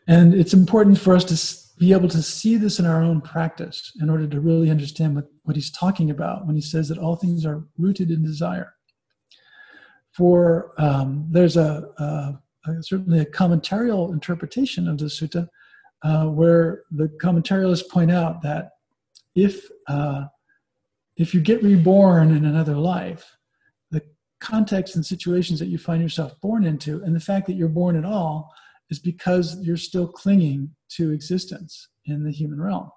and 0.09 0.35
it's 0.35 0.55
important 0.55 0.99
for 0.99 1.15
us 1.15 1.25
to 1.25 1.67
be 1.79 1.93
able 1.93 2.09
to 2.09 2.23
see 2.23 2.57
this 2.57 2.79
in 2.79 2.87
our 2.87 3.03
own 3.03 3.21
practice 3.21 3.93
in 4.01 4.09
order 4.09 4.27
to 4.27 4.41
really 4.41 4.71
understand 4.71 5.15
what, 5.15 5.27
what 5.43 5.57
he's 5.57 5.71
talking 5.71 6.11
about 6.11 6.47
when 6.47 6.57
he 6.57 6.63
says 6.63 6.89
that 6.89 6.99
all 6.99 7.17
things 7.17 7.45
are 7.45 7.65
rooted 7.77 8.11
in 8.11 8.23
desire. 8.23 8.75
For 10.13 10.73
um, 10.79 11.27
there's 11.31 11.59
a, 11.59 11.91
a, 11.99 12.41
a, 12.71 12.83
certainly 12.83 13.21
a 13.21 13.27
commentarial 13.27 14.13
interpretation 14.13 14.89
of 14.89 14.97
the 14.97 15.07
sutta 15.07 15.49
uh, 16.03 16.27
where 16.27 16.83
the 16.91 17.09
commentarialists 17.09 17.89
point 17.89 18.11
out 18.11 18.43
that 18.43 18.71
if 19.35 19.69
uh, 19.89 20.27
if 21.17 21.35
you 21.35 21.41
get 21.41 21.63
reborn 21.63 22.37
in 22.37 22.45
another 22.45 22.77
life, 22.77 23.37
the 23.91 24.03
context 24.41 24.97
and 24.97 25.05
situations 25.05 25.59
that 25.59 25.69
you 25.69 25.79
find 25.79 26.03
yourself 26.03 26.39
born 26.41 26.65
into, 26.65 27.03
and 27.03 27.15
the 27.15 27.21
fact 27.21 27.47
that 27.47 27.55
you're 27.55 27.69
born 27.69 27.97
at 27.97 28.05
all, 28.05 28.53
is 28.91 28.99
because 28.99 29.59
you're 29.63 29.77
still 29.77 30.07
clinging 30.07 30.75
to 30.89 31.11
existence 31.11 31.89
in 32.05 32.25
the 32.25 32.31
human 32.31 32.61
realm. 32.61 32.91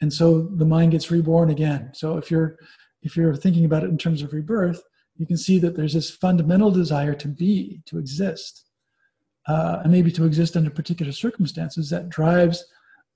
And 0.00 0.12
so 0.12 0.42
the 0.42 0.66
mind 0.66 0.92
gets 0.92 1.10
reborn 1.10 1.50
again. 1.50 1.90
So 1.94 2.18
if 2.18 2.30
you're 2.30 2.58
if 3.02 3.16
you're 3.16 3.36
thinking 3.36 3.64
about 3.64 3.84
it 3.84 3.90
in 3.90 3.98
terms 3.98 4.22
of 4.22 4.32
rebirth 4.32 4.82
you 5.16 5.26
can 5.26 5.36
see 5.36 5.58
that 5.58 5.76
there's 5.76 5.94
this 5.94 6.10
fundamental 6.10 6.70
desire 6.70 7.14
to 7.14 7.28
be 7.28 7.80
to 7.86 7.98
exist 7.98 8.65
uh, 9.48 9.80
and 9.82 9.92
maybe 9.92 10.10
to 10.10 10.24
exist 10.24 10.56
under 10.56 10.70
particular 10.70 11.12
circumstances 11.12 11.90
that 11.90 12.08
drives 12.08 12.64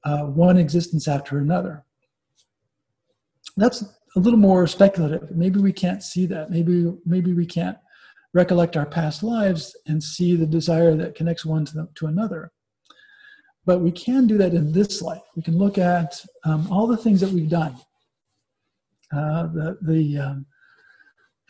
uh, 0.04 0.24
one 0.24 0.56
existence 0.56 1.06
after 1.08 1.38
another 1.38 1.84
that's 3.56 3.82
a 4.16 4.20
little 4.20 4.38
more 4.38 4.66
speculative 4.66 5.30
maybe 5.30 5.60
we 5.60 5.72
can't 5.72 6.02
see 6.02 6.26
that 6.26 6.50
maybe 6.50 6.92
maybe 7.04 7.32
we 7.32 7.46
can't 7.46 7.76
recollect 8.32 8.76
our 8.76 8.86
past 8.86 9.22
lives 9.22 9.76
and 9.86 10.02
see 10.02 10.36
the 10.36 10.46
desire 10.46 10.94
that 10.94 11.14
connects 11.14 11.44
one 11.44 11.64
to, 11.64 11.74
the, 11.74 11.88
to 11.96 12.06
another. 12.06 12.52
But 13.66 13.80
we 13.80 13.92
can 13.92 14.26
do 14.26 14.38
that 14.38 14.54
in 14.54 14.72
this 14.72 15.02
life. 15.02 15.22
We 15.36 15.42
can 15.42 15.58
look 15.58 15.78
at 15.78 16.24
um, 16.44 16.68
all 16.70 16.86
the 16.86 16.96
things 16.96 17.20
that 17.20 17.30
we've 17.30 17.48
done, 17.48 17.76
uh, 19.12 19.46
the, 19.48 19.78
the, 19.82 20.18
um, 20.18 20.46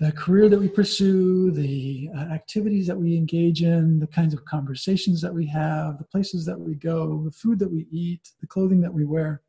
the 0.01 0.11
career 0.13 0.49
that 0.49 0.59
we 0.59 0.69
pursue, 0.69 1.51
the 1.51 2.09
uh, 2.17 2.21
activities 2.21 2.87
that 2.87 2.97
we 2.97 3.17
engage 3.17 3.63
in, 3.63 3.99
the 3.99 4.07
kinds 4.07 4.33
of 4.33 4.47
conversations 4.47 5.21
that 5.21 5.35
we 5.35 5.47
have, 5.47 5.99
the 5.99 6.05
places 6.05 6.47
that 6.47 6.59
we 6.59 6.75
go, 6.75 7.23
the 7.23 7.31
food 7.31 7.59
that 7.59 7.71
we 7.71 7.87
eat, 7.91 8.31
the 8.41 8.47
clothing 8.47 8.81
that 8.81 8.95
we 8.95 9.05
wear, 9.05 9.43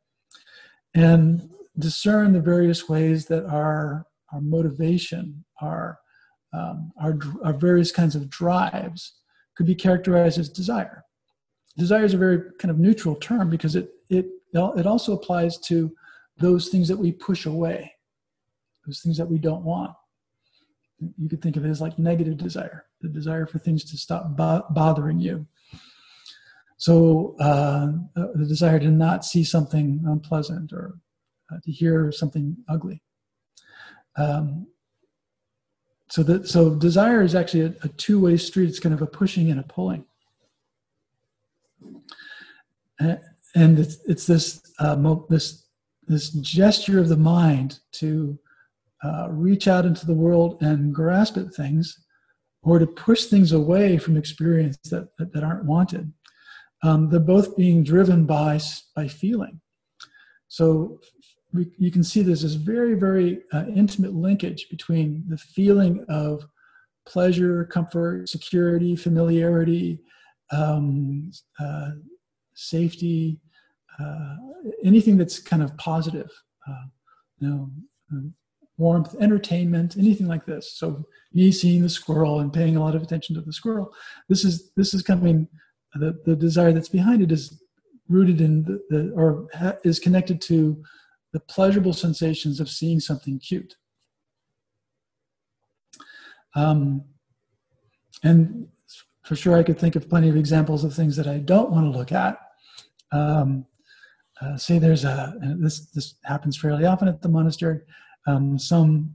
and 0.92 1.48
discern 1.78 2.32
the 2.32 2.40
various 2.40 2.86
ways 2.86 3.26
that 3.26 3.46
our, 3.46 4.06
our 4.30 4.42
motivation, 4.42 5.42
our 5.60 5.98
um, 6.54 6.92
our, 7.00 7.18
our 7.42 7.54
various 7.54 7.90
kinds 7.90 8.14
of 8.14 8.28
drives 8.28 9.14
could 9.56 9.64
be 9.64 9.74
characterized 9.74 10.38
as 10.38 10.50
desire. 10.50 11.02
Desire 11.78 12.04
is 12.04 12.12
a 12.12 12.18
very 12.18 12.42
kind 12.58 12.70
of 12.70 12.78
neutral 12.78 13.14
term 13.14 13.48
because 13.48 13.74
it, 13.74 13.88
it, 14.10 14.26
it 14.52 14.86
also 14.86 15.14
applies 15.14 15.56
to 15.60 15.90
those 16.36 16.68
things 16.68 16.88
that 16.88 16.98
we 16.98 17.10
push 17.10 17.46
away, 17.46 17.94
those 18.86 19.00
things 19.00 19.16
that 19.16 19.30
we 19.30 19.38
don't 19.38 19.64
want. 19.64 19.92
You 21.18 21.28
could 21.28 21.42
think 21.42 21.56
of 21.56 21.64
it 21.64 21.70
as 21.70 21.80
like 21.80 21.98
negative 21.98 22.36
desire, 22.36 22.86
the 23.00 23.08
desire 23.08 23.46
for 23.46 23.58
things 23.58 23.84
to 23.84 23.96
stop 23.96 24.36
bo- 24.36 24.64
bothering 24.70 25.18
you. 25.18 25.46
So, 26.76 27.36
uh, 27.38 27.92
the 28.14 28.46
desire 28.46 28.80
to 28.80 28.90
not 28.90 29.24
see 29.24 29.44
something 29.44 30.02
unpleasant 30.06 30.72
or 30.72 30.98
uh, 31.50 31.58
to 31.62 31.70
hear 31.70 32.10
something 32.10 32.56
ugly. 32.68 33.02
Um, 34.16 34.66
so 36.10 36.22
that 36.24 36.46
so 36.46 36.74
desire 36.74 37.22
is 37.22 37.34
actually 37.34 37.62
a, 37.62 37.74
a 37.84 37.88
two-way 37.88 38.36
street 38.36 38.68
it's 38.68 38.78
kind 38.78 38.94
of 38.94 39.00
a 39.00 39.06
pushing 39.06 39.50
and 39.50 39.58
a 39.58 39.62
pulling 39.62 40.04
and 43.54 43.78
it's, 43.78 43.98
it's 44.06 44.26
this 44.26 44.60
uh, 44.78 44.96
mo- 44.96 45.26
this 45.28 45.64
this 46.06 46.30
gesture 46.30 46.98
of 46.98 47.08
the 47.08 47.16
mind 47.16 47.80
to 47.92 48.38
uh, 49.04 49.28
reach 49.30 49.66
out 49.68 49.84
into 49.84 50.06
the 50.06 50.14
world 50.14 50.62
and 50.62 50.94
grasp 50.94 51.36
at 51.36 51.54
things 51.54 51.98
or 52.62 52.78
to 52.78 52.86
push 52.86 53.24
things 53.24 53.50
away 53.50 53.98
from 53.98 54.16
experience 54.16 54.78
that, 54.90 55.08
that, 55.18 55.32
that 55.32 55.42
aren't 55.42 55.64
wanted 55.64 56.12
um, 56.82 57.08
they're 57.08 57.20
both 57.20 57.56
being 57.56 57.84
driven 57.84 58.26
by 58.26 58.60
by 58.94 59.08
feeling. 59.08 59.60
So 60.48 61.00
we, 61.52 61.70
you 61.78 61.90
can 61.90 62.04
see 62.04 62.22
there's 62.22 62.42
this 62.42 62.54
very 62.54 62.94
very 62.94 63.42
uh, 63.52 63.66
intimate 63.66 64.14
linkage 64.14 64.68
between 64.68 65.24
the 65.28 65.38
feeling 65.38 66.04
of 66.08 66.46
pleasure, 67.06 67.64
comfort, 67.64 68.28
security, 68.28 68.94
familiarity, 68.96 70.00
um, 70.50 71.32
uh, 71.58 71.90
safety, 72.54 73.40
uh, 73.98 74.36
anything 74.84 75.16
that's 75.16 75.40
kind 75.40 75.62
of 75.62 75.76
positive, 75.78 76.30
uh, 76.68 76.86
you 77.38 77.48
know, 77.48 78.22
warmth, 78.82 79.14
entertainment, 79.20 79.96
anything 79.96 80.26
like 80.26 80.44
this. 80.44 80.72
So 80.72 81.06
me 81.32 81.52
seeing 81.52 81.82
the 81.82 81.88
squirrel 81.88 82.40
and 82.40 82.52
paying 82.52 82.76
a 82.76 82.82
lot 82.84 82.96
of 82.96 83.02
attention 83.02 83.34
to 83.36 83.40
the 83.40 83.52
squirrel, 83.52 83.92
this 84.28 84.44
is 84.44 84.70
this 84.76 84.92
is 84.92 85.02
coming. 85.02 85.48
The 85.94 86.18
the 86.24 86.36
desire 86.36 86.72
that's 86.72 86.88
behind 86.88 87.22
it 87.22 87.30
is 87.30 87.62
rooted 88.08 88.40
in 88.40 88.64
the, 88.64 88.82
the 88.90 89.12
or 89.12 89.46
ha, 89.54 89.74
is 89.84 89.98
connected 89.98 90.40
to 90.42 90.82
the 91.32 91.40
pleasurable 91.40 91.92
sensations 91.92 92.60
of 92.60 92.68
seeing 92.68 93.00
something 93.00 93.38
cute. 93.38 93.76
Um, 96.54 97.04
and 98.22 98.68
for 99.22 99.36
sure, 99.36 99.56
I 99.56 99.62
could 99.62 99.78
think 99.78 99.96
of 99.96 100.08
plenty 100.08 100.28
of 100.28 100.36
examples 100.36 100.84
of 100.84 100.94
things 100.94 101.16
that 101.16 101.26
I 101.26 101.38
don't 101.38 101.70
want 101.70 101.84
to 101.90 101.98
look 101.98 102.12
at. 102.12 102.38
Um, 103.12 103.66
uh, 104.40 104.56
say 104.56 104.78
there's 104.78 105.04
a 105.04 105.34
this 105.58 105.86
this 105.90 106.14
happens 106.24 106.56
fairly 106.56 106.84
often 106.84 107.08
at 107.08 107.22
the 107.22 107.28
monastery. 107.28 107.80
Um, 108.26 108.58
some 108.58 109.14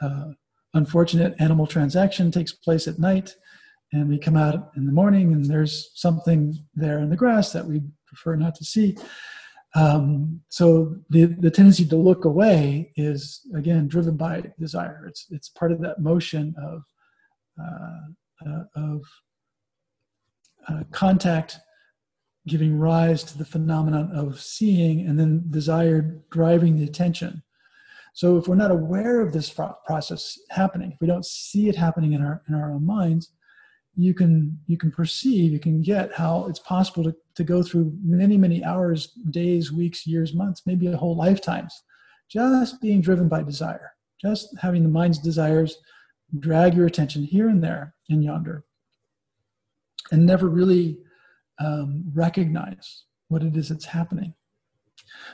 uh, 0.00 0.30
unfortunate 0.74 1.34
animal 1.38 1.66
transaction 1.66 2.30
takes 2.30 2.52
place 2.52 2.88
at 2.88 2.98
night, 2.98 3.36
and 3.92 4.08
we 4.08 4.18
come 4.18 4.36
out 4.36 4.70
in 4.76 4.86
the 4.86 4.92
morning, 4.92 5.32
and 5.32 5.46
there's 5.46 5.90
something 5.94 6.54
there 6.74 6.98
in 6.98 7.10
the 7.10 7.16
grass 7.16 7.52
that 7.52 7.66
we 7.66 7.82
prefer 8.06 8.36
not 8.36 8.54
to 8.56 8.64
see. 8.64 8.96
Um, 9.74 10.42
so 10.48 10.96
the 11.08 11.24
the 11.24 11.50
tendency 11.50 11.86
to 11.86 11.96
look 11.96 12.24
away 12.24 12.92
is 12.96 13.40
again 13.54 13.88
driven 13.88 14.16
by 14.16 14.52
desire. 14.58 15.06
It's 15.08 15.26
it's 15.30 15.48
part 15.48 15.72
of 15.72 15.80
that 15.80 16.00
motion 16.00 16.54
of 16.62 16.82
uh, 17.60 18.48
uh, 18.50 18.64
of 18.76 19.02
uh, 20.68 20.82
contact 20.90 21.58
giving 22.46 22.78
rise 22.78 23.22
to 23.22 23.38
the 23.38 23.44
phenomenon 23.44 24.10
of 24.12 24.40
seeing 24.40 25.06
and 25.06 25.18
then 25.18 25.44
desire 25.48 26.20
driving 26.30 26.76
the 26.76 26.84
attention. 26.84 27.42
So 28.12 28.36
if 28.36 28.46
we're 28.46 28.56
not 28.56 28.70
aware 28.70 29.20
of 29.20 29.32
this 29.32 29.50
process 29.50 30.38
happening, 30.50 30.92
if 30.92 31.00
we 31.00 31.06
don't 31.06 31.24
see 31.24 31.68
it 31.68 31.76
happening 31.76 32.12
in 32.12 32.22
our 32.22 32.42
in 32.48 32.54
our 32.54 32.72
own 32.72 32.84
minds, 32.84 33.32
you 33.96 34.14
can 34.14 34.58
you 34.66 34.76
can 34.76 34.90
perceive, 34.90 35.52
you 35.52 35.58
can 35.58 35.82
get 35.82 36.14
how 36.14 36.46
it's 36.46 36.58
possible 36.58 37.04
to, 37.04 37.14
to 37.36 37.44
go 37.44 37.62
through 37.62 37.96
many, 38.02 38.36
many 38.36 38.64
hours, 38.64 39.12
days, 39.30 39.72
weeks, 39.72 40.06
years, 40.06 40.34
months, 40.34 40.62
maybe 40.66 40.86
a 40.86 40.96
whole 40.96 41.16
lifetimes, 41.16 41.82
just 42.28 42.80
being 42.80 43.00
driven 43.00 43.28
by 43.28 43.42
desire, 43.42 43.92
just 44.20 44.48
having 44.60 44.82
the 44.82 44.88
mind's 44.88 45.18
desires 45.18 45.78
drag 46.38 46.74
your 46.74 46.86
attention 46.86 47.24
here 47.24 47.48
and 47.48 47.62
there 47.62 47.94
and 48.08 48.24
yonder, 48.24 48.64
and 50.10 50.24
never 50.24 50.48
really 50.48 50.98
um, 51.58 52.04
recognize 52.14 53.04
what 53.28 53.42
it 53.42 53.56
is 53.56 53.68
that's 53.68 53.86
happening. 53.86 54.34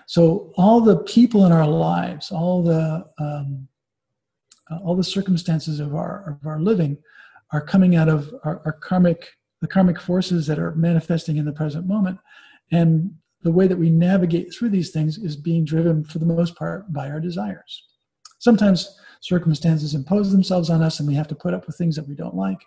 So 0.07 0.53
all 0.57 0.81
the 0.81 0.99
people 0.99 1.45
in 1.45 1.53
our 1.53 1.67
lives, 1.67 2.31
all 2.31 2.63
the 2.63 3.07
um, 3.19 3.69
uh, 4.71 4.79
all 4.85 4.97
the 4.97 5.05
circumstances 5.05 5.81
of 5.81 5.95
our 5.95 6.39
of 6.41 6.47
our 6.47 6.61
living, 6.61 6.99
are 7.53 7.61
coming 7.61 7.97
out 7.97 8.09
of 8.09 8.33
our, 8.45 8.63
our 8.65 8.73
karmic 8.73 9.37
the 9.61 9.69
karmic 9.69 10.01
forces 10.01 10.47
that 10.47 10.59
are 10.59 10.75
manifesting 10.75 11.37
in 11.37 11.45
the 11.45 11.53
present 11.53 11.87
moment, 11.87 12.19
and 12.71 13.15
the 13.43 13.53
way 13.53 13.67
that 13.67 13.79
we 13.79 13.91
navigate 13.91 14.53
through 14.53 14.71
these 14.71 14.91
things 14.91 15.19
is 15.19 15.37
being 15.37 15.65
driven 15.65 16.05
for 16.05 16.19
the 16.19 16.27
most 16.27 16.57
part 16.57 16.93
by 16.93 17.09
our 17.09 17.21
desires. 17.21 17.85
Sometimes 18.39 18.99
circumstances 19.21 19.95
impose 19.95 20.33
themselves 20.33 20.71
on 20.71 20.83
us 20.83 20.99
and 20.99 21.09
we 21.09 21.15
have 21.15 21.29
to 21.29 21.35
put 21.35 21.55
up 21.55 21.67
with 21.67 21.77
things 21.77 21.97
that 21.97 22.09
we 22.09 22.15
don't 22.15 22.35
like. 22.35 22.61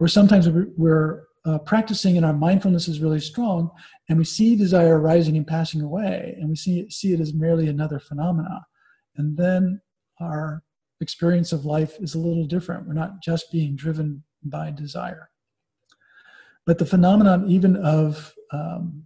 Or 0.00 0.08
sometimes 0.08 0.48
we're 0.48 1.27
uh, 1.48 1.58
practicing 1.58 2.16
and 2.16 2.26
our 2.26 2.34
mindfulness 2.34 2.88
is 2.88 3.00
really 3.00 3.20
strong 3.20 3.70
and 4.08 4.18
we 4.18 4.24
see 4.24 4.54
desire 4.54 5.00
arising 5.00 5.36
and 5.36 5.46
passing 5.46 5.80
away 5.80 6.36
and 6.38 6.50
we 6.50 6.54
see, 6.54 6.88
see 6.90 7.14
it 7.14 7.20
as 7.20 7.32
merely 7.32 7.68
another 7.68 7.98
phenomena. 7.98 8.66
And 9.16 9.36
then 9.38 9.80
our 10.20 10.62
experience 11.00 11.52
of 11.52 11.64
life 11.64 11.96
is 12.00 12.14
a 12.14 12.18
little 12.18 12.44
different. 12.44 12.86
We're 12.86 12.92
not 12.92 13.22
just 13.22 13.50
being 13.50 13.76
driven 13.76 14.24
by 14.42 14.70
desire. 14.70 15.30
But 16.66 16.78
the 16.78 16.86
phenomenon 16.86 17.48
even 17.48 17.76
of 17.76 18.34
um, 18.52 19.04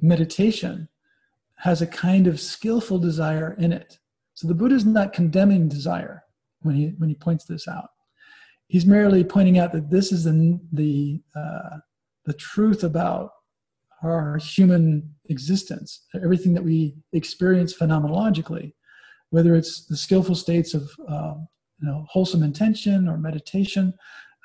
meditation 0.00 0.88
has 1.58 1.80
a 1.80 1.86
kind 1.86 2.26
of 2.26 2.40
skillful 2.40 2.98
desire 2.98 3.54
in 3.58 3.72
it. 3.72 4.00
So 4.34 4.48
the 4.48 4.54
buddha 4.54 4.74
is 4.74 4.84
not 4.84 5.12
condemning 5.12 5.68
desire 5.68 6.24
when 6.62 6.74
he 6.74 6.94
when 6.98 7.08
he 7.08 7.14
points 7.14 7.44
this 7.44 7.68
out 7.68 7.90
he's 8.68 8.86
merely 8.86 9.24
pointing 9.24 9.58
out 9.58 9.72
that 9.72 9.90
this 9.90 10.12
is 10.12 10.24
the 10.24 10.60
the 10.72 11.20
uh, 11.34 11.78
the 12.24 12.34
truth 12.34 12.84
about 12.84 13.30
our 14.02 14.36
human 14.36 15.14
existence, 15.28 16.06
everything 16.14 16.54
that 16.54 16.62
we 16.62 16.94
experience 17.12 17.74
phenomenologically, 17.74 18.72
whether 19.30 19.56
it's 19.56 19.86
the 19.86 19.96
skillful 19.96 20.36
states 20.36 20.74
of 20.74 20.90
uh, 21.08 21.34
you 21.80 21.88
know 21.88 22.06
wholesome 22.08 22.42
intention 22.42 23.08
or 23.08 23.18
meditation, 23.18 23.94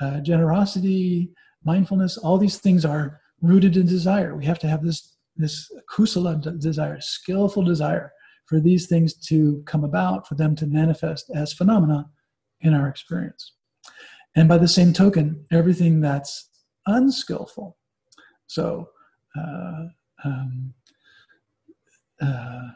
uh, 0.02 0.20
generosity, 0.22 1.32
mindfulness, 1.64 2.18
all 2.18 2.38
these 2.38 2.58
things 2.58 2.84
are 2.84 3.22
rooted 3.42 3.78
in 3.78 3.86
desire. 3.86 4.36
We 4.36 4.46
have 4.46 4.60
to 4.60 4.68
have 4.68 4.84
this 4.84 5.16
this 5.36 5.70
kusala 5.90 6.60
desire, 6.60 7.00
skillful 7.02 7.64
desire 7.64 8.14
for 8.46 8.60
these 8.60 8.88
things 8.88 9.14
to 9.14 9.64
come 9.66 9.84
about, 9.84 10.28
for 10.28 10.36
them 10.36 10.56
to 10.56 10.68
manifest 10.68 11.32
as 11.34 11.54
phenomena 11.54 12.10
in 12.62 12.74
our 12.74 12.88
experience. 12.88 13.54
And 14.36 14.48
by 14.48 14.58
the 14.58 14.68
same 14.68 14.94
token, 14.94 15.46
everything 15.52 16.02
that's 16.02 16.50
unskillful, 16.88 17.78
so 18.48 18.90
uh, 19.38 19.86
um, 20.24 20.74
uh, 22.22 22.70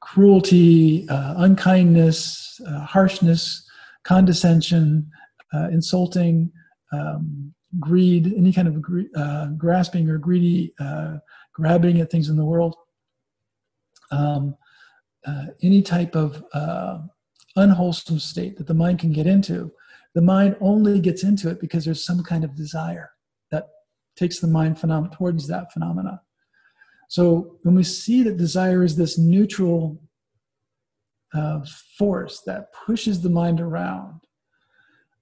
cruelty, 0.00 1.06
uh, 1.08 1.34
unkindness, 1.36 2.60
uh, 2.66 2.80
harshness, 2.80 3.68
condescension, 4.04 5.10
uh, 5.52 5.68
insulting, 5.70 6.50
um, 6.92 7.52
greed, 7.78 8.32
any 8.36 8.52
kind 8.52 8.68
of 8.68 8.82
uh, 9.14 9.46
grasping 9.48 10.08
or 10.08 10.18
greedy, 10.18 10.72
grabbing 11.52 12.00
at 12.00 12.10
things 12.10 12.28
in 12.28 12.36
the 12.36 12.44
world, 12.44 12.74
um, 14.10 14.56
any 15.62 15.82
type 15.82 16.16
of 16.16 16.42
unwholesome 17.56 18.18
state 18.18 18.56
that 18.56 18.66
the 18.66 18.74
mind 18.74 18.98
can 18.98 19.12
get 19.12 19.26
into 19.26 19.70
the 20.14 20.22
mind 20.22 20.56
only 20.60 21.00
gets 21.00 21.22
into 21.22 21.48
it 21.48 21.60
because 21.60 21.84
there's 21.84 22.04
some 22.04 22.22
kind 22.22 22.44
of 22.44 22.56
desire 22.56 23.10
that 23.50 23.68
takes 24.16 24.40
the 24.40 24.46
mind 24.46 24.76
phenom- 24.76 25.14
towards 25.16 25.46
that 25.48 25.72
phenomena. 25.72 26.22
So 27.08 27.58
when 27.62 27.74
we 27.74 27.84
see 27.84 28.22
that 28.22 28.36
desire 28.36 28.84
is 28.84 28.96
this 28.96 29.18
neutral 29.18 30.02
uh, 31.34 31.60
force 31.96 32.42
that 32.46 32.72
pushes 32.72 33.20
the 33.20 33.30
mind 33.30 33.60
around, 33.60 34.20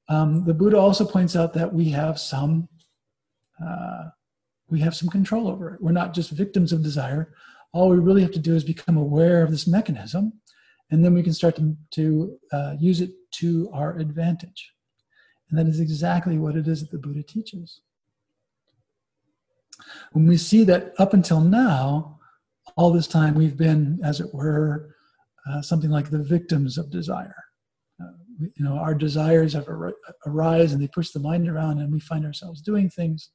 um, 0.09 0.45
the 0.45 0.55
Buddha 0.55 0.79
also 0.79 1.05
points 1.05 1.35
out 1.37 1.53
that 1.55 1.73
we 1.73 1.91
have 1.91 2.19
some 2.19 2.69
uh, 3.65 4.11
we 4.69 4.81
have 4.81 4.95
some 4.95 5.09
control 5.09 5.49
over 5.49 5.75
it. 5.75 5.83
We're 5.83 5.93
not 5.93 6.13
just 6.13 6.31
victims 6.31 6.73
of 6.73 6.83
desire. 6.83 7.33
All 7.73 7.89
we 7.89 7.99
really 7.99 8.23
have 8.23 8.33
to 8.33 8.39
do 8.39 8.55
is 8.55 8.65
become 8.65 8.97
aware 8.97 9.43
of 9.43 9.51
this 9.51 9.67
mechanism, 9.67 10.35
and 10.91 11.05
then 11.05 11.15
we 11.15 11.23
can 11.23 11.33
start 11.33 11.57
to, 11.57 11.77
to 11.93 12.39
uh, 12.53 12.75
use 12.79 13.01
it 13.01 13.13
to 13.35 13.71
our 13.73 13.97
advantage. 13.99 14.73
And 15.49 15.59
that 15.59 15.67
is 15.67 15.81
exactly 15.81 16.39
what 16.39 16.57
it 16.57 16.67
is 16.67 16.81
that 16.81 16.91
the 16.91 16.99
Buddha 16.99 17.23
teaches. 17.23 17.81
When 20.13 20.27
we 20.27 20.37
see 20.37 20.65
that 20.65 20.93
up 20.99 21.13
until 21.15 21.41
now, 21.41 22.19
all 22.77 22.91
this 22.91 23.07
time 23.07 23.35
we've 23.35 23.57
been, 23.57 24.01
as 24.03 24.21
it 24.21 24.35
were, 24.35 24.95
uh, 25.49 25.63
something 25.63 25.91
like 25.91 26.11
the 26.11 26.23
victims 26.23 26.77
of 26.77 26.91
desire. 26.91 27.45
Uh, 28.03 28.13
you 28.39 28.65
know, 28.65 28.77
our 28.77 28.95
desires 28.95 29.53
have 29.53 29.69
ar- 29.69 29.95
arise 30.27 30.73
and 30.73 30.83
they 30.83 30.89
push 30.89 31.11
the 31.11 31.21
mind 31.21 31.49
around, 31.49 31.79
and 31.79 31.93
we 31.93 32.01
find 32.01 32.27
ourselves 32.27 32.61
doing 32.61 32.91
things. 32.91 33.31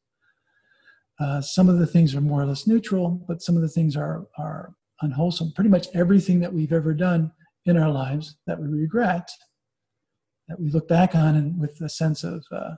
Uh, 1.20 1.40
some 1.40 1.70
of 1.70 1.80
the 1.80 1.88
things 1.88 2.14
are 2.14 2.22
more 2.22 2.42
or 2.42 2.46
less 2.46 2.68
neutral, 2.68 3.24
but 3.28 3.42
some 3.42 3.56
of 3.56 3.62
the 3.62 3.70
things 3.70 3.96
are 3.96 4.26
are 4.38 4.74
unwholesome. 5.02 5.54
Pretty 5.54 5.70
much 5.70 5.88
everything 5.94 6.40
that 6.40 6.54
we've 6.54 6.74
ever 6.74 6.94
done 6.94 7.32
in 7.66 7.78
our 7.78 7.92
lives 7.92 8.36
that 8.48 8.60
we 8.60 8.68
regret 8.68 9.30
that 10.52 10.60
we 10.60 10.70
look 10.70 10.88
back 10.90 11.16
on 11.16 11.36
and 11.36 11.58
with 11.58 11.80
a 11.80 11.88
sense 11.88 12.26
of 12.26 12.44
uh, 12.52 12.76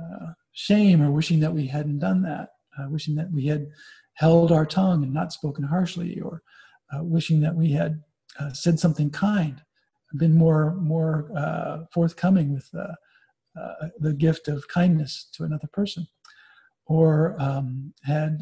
uh, 0.00 0.32
shame 0.52 1.02
or 1.02 1.10
wishing 1.10 1.40
that 1.40 1.52
we 1.52 1.66
hadn't 1.66 1.98
done 1.98 2.22
that, 2.22 2.48
uh, 2.78 2.88
wishing 2.88 3.14
that 3.16 3.30
we 3.30 3.44
had 3.44 3.66
held 4.14 4.50
our 4.50 4.64
tongue 4.64 5.04
and 5.04 5.12
not 5.12 5.30
spoken 5.30 5.64
harshly, 5.64 6.18
or 6.20 6.42
uh, 6.90 7.04
wishing 7.04 7.40
that 7.40 7.54
we 7.54 7.72
had 7.72 8.02
uh, 8.40 8.50
said 8.54 8.80
something 8.80 9.10
kind, 9.10 9.62
been 10.16 10.34
more 10.34 10.74
more 10.76 11.30
uh, 11.36 11.84
forthcoming 11.92 12.54
with 12.54 12.70
the 14.00 14.14
gift 14.14 14.48
of 14.48 14.68
kindness 14.68 15.28
to 15.34 15.44
another 15.44 15.68
person. 15.70 16.08
or 16.86 17.36
um, 17.38 17.92
had 18.04 18.40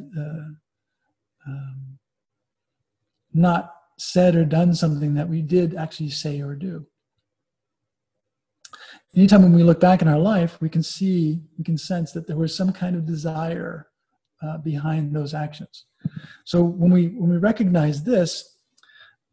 um, 1.46 1.98
not 3.32 3.74
said 3.98 4.36
or 4.36 4.44
done 4.44 4.74
something 4.74 5.14
that 5.14 5.28
we 5.28 5.42
did 5.42 5.74
actually 5.74 6.10
say 6.10 6.40
or 6.40 6.54
do. 6.54 6.86
Anytime 9.16 9.42
when 9.42 9.52
we 9.52 9.62
look 9.62 9.78
back 9.78 10.02
in 10.02 10.08
our 10.08 10.18
life, 10.18 10.60
we 10.60 10.68
can 10.68 10.82
see, 10.82 11.42
we 11.56 11.64
can 11.64 11.78
sense 11.78 12.10
that 12.12 12.26
there 12.26 12.36
was 12.36 12.56
some 12.56 12.72
kind 12.72 12.96
of 12.96 13.06
desire 13.06 13.86
uh, 14.42 14.58
behind 14.58 15.14
those 15.14 15.34
actions. 15.34 15.86
So 16.44 16.64
when 16.64 16.90
we 16.90 17.08
when 17.08 17.30
we 17.30 17.38
recognize 17.38 18.02
this, 18.02 18.58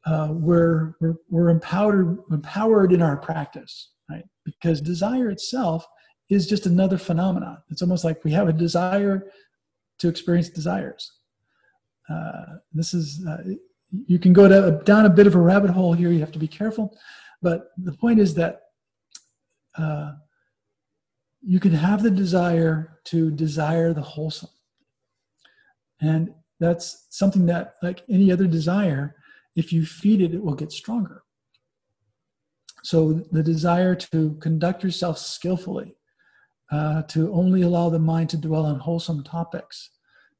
uh, 0.06 0.30
we're, 0.32 0.94
we're 1.02 1.15
we're 1.30 1.50
empowered 1.50 2.20
empowered 2.32 2.91
in 2.91 3.02
our 3.02 3.17
practice, 3.17 3.89
right? 4.10 4.26
Because 4.46 4.82
desire 4.82 5.30
itself 5.30 5.86
is 6.30 6.48
just 6.48 6.65
another 6.65 6.98
phenomenon. 6.98 7.58
It's 7.70 7.82
almost 7.82 8.04
like 8.04 8.24
we 8.24 8.32
have 8.32 8.48
a 8.48 8.54
desire 8.54 9.28
to 10.00 10.08
experience 10.08 10.50
desires. 10.50 11.12
Uh, 12.10 12.58
this 12.72 12.94
is 12.94 13.26
uh, 13.28 13.44
you 14.06 14.20
can 14.20 14.32
go 14.32 14.48
to, 14.48 14.84
down 14.86 15.06
a 15.06 15.10
bit 15.10 15.28
of 15.28 15.36
a 15.36 15.39
rabbit 15.39 15.72
hole 15.72 15.94
here. 15.94 16.12
You 16.12 16.20
have 16.20 16.32
to 16.34 16.39
be 16.39 16.48
careful, 16.48 16.98
but 17.41 17.72
the 17.78 17.94
point 17.94 18.20
is 18.20 18.36
that 18.36 18.62
uh, 19.78 20.14
you 21.42 21.60
can 21.60 21.74
have 21.74 22.04
the 22.04 22.12
desire 22.12 23.00
to 23.06 23.32
desire 23.32 23.94
the 23.94 24.02
wholesome, 24.02 24.50
and 26.00 26.34
that's 26.60 27.08
something 27.10 27.48
that, 27.48 27.76
like 27.82 28.04
any 28.10 28.32
other 28.32 28.48
desire, 28.48 29.16
if 29.56 29.74
you 29.74 29.86
feed 29.86 30.22
it, 30.22 30.34
it 30.34 30.44
will 30.44 30.56
get 30.56 30.72
stronger. 30.72 31.24
So 32.84 33.26
the 33.32 33.44
desire 33.44 33.96
to 33.96 34.36
conduct 34.36 34.84
yourself 34.84 35.18
skillfully, 35.18 35.96
uh, 36.72 37.04
to 37.04 37.34
only 37.34 37.62
allow 37.64 37.90
the 37.90 38.00
mind 38.00 38.30
to 38.30 38.38
dwell 38.38 38.66
on 38.66 38.80
wholesome 38.80 39.24
topics, 39.24 39.90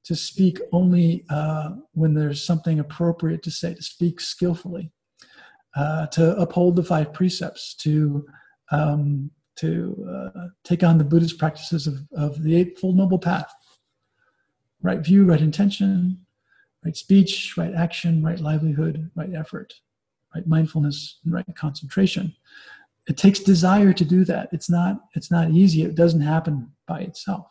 to 0.04 0.16
speak 0.16 0.60
only 0.72 1.26
uh, 1.30 1.72
when 1.94 2.14
there's 2.14 2.44
something 2.44 2.80
appropriate 2.80 3.44
to 3.44 3.52
say, 3.52 3.76
to 3.76 3.84
speak 3.84 4.20
skillfully, 4.20 4.92
uh, 5.76 6.08
to 6.08 6.36
uphold 6.38 6.76
the 6.76 6.84
five 6.84 7.14
precepts, 7.14 7.76
to 7.76 8.26
um, 8.72 9.32
to 9.58 10.32
uh, 10.36 10.48
take 10.64 10.84
on 10.84 10.98
the 10.98 11.04
Buddhist 11.04 11.38
practices 11.38 11.88
of, 11.88 12.00
of 12.16 12.42
the 12.44 12.56
Eightfold 12.56 12.98
Noble 12.98 13.20
Path. 13.20 13.54
Right 14.82 15.00
view, 15.00 15.26
right 15.26 15.42
intention, 15.42 16.26
right 16.84 16.96
speech, 16.96 17.56
right 17.58 17.74
action, 17.74 18.24
right 18.24 18.40
livelihood, 18.40 19.12
right 19.16 19.34
effort, 19.36 19.74
right 20.34 20.48
mindfulness, 20.48 21.20
and 21.24 21.34
right 21.34 21.46
concentration. 21.56 22.36
It 23.08 23.18
takes 23.18 23.40
desire 23.40 23.94
to 23.94 24.06
do 24.06 24.26
that. 24.26 24.50
It's 24.52 24.70
not, 24.70 25.02
it's 25.14 25.30
not 25.30 25.52
easy. 25.52 25.84
It 25.84 25.96
doesn't 25.96 26.22
happen 26.22 26.72
by 26.88 27.02
itself. 27.02 27.48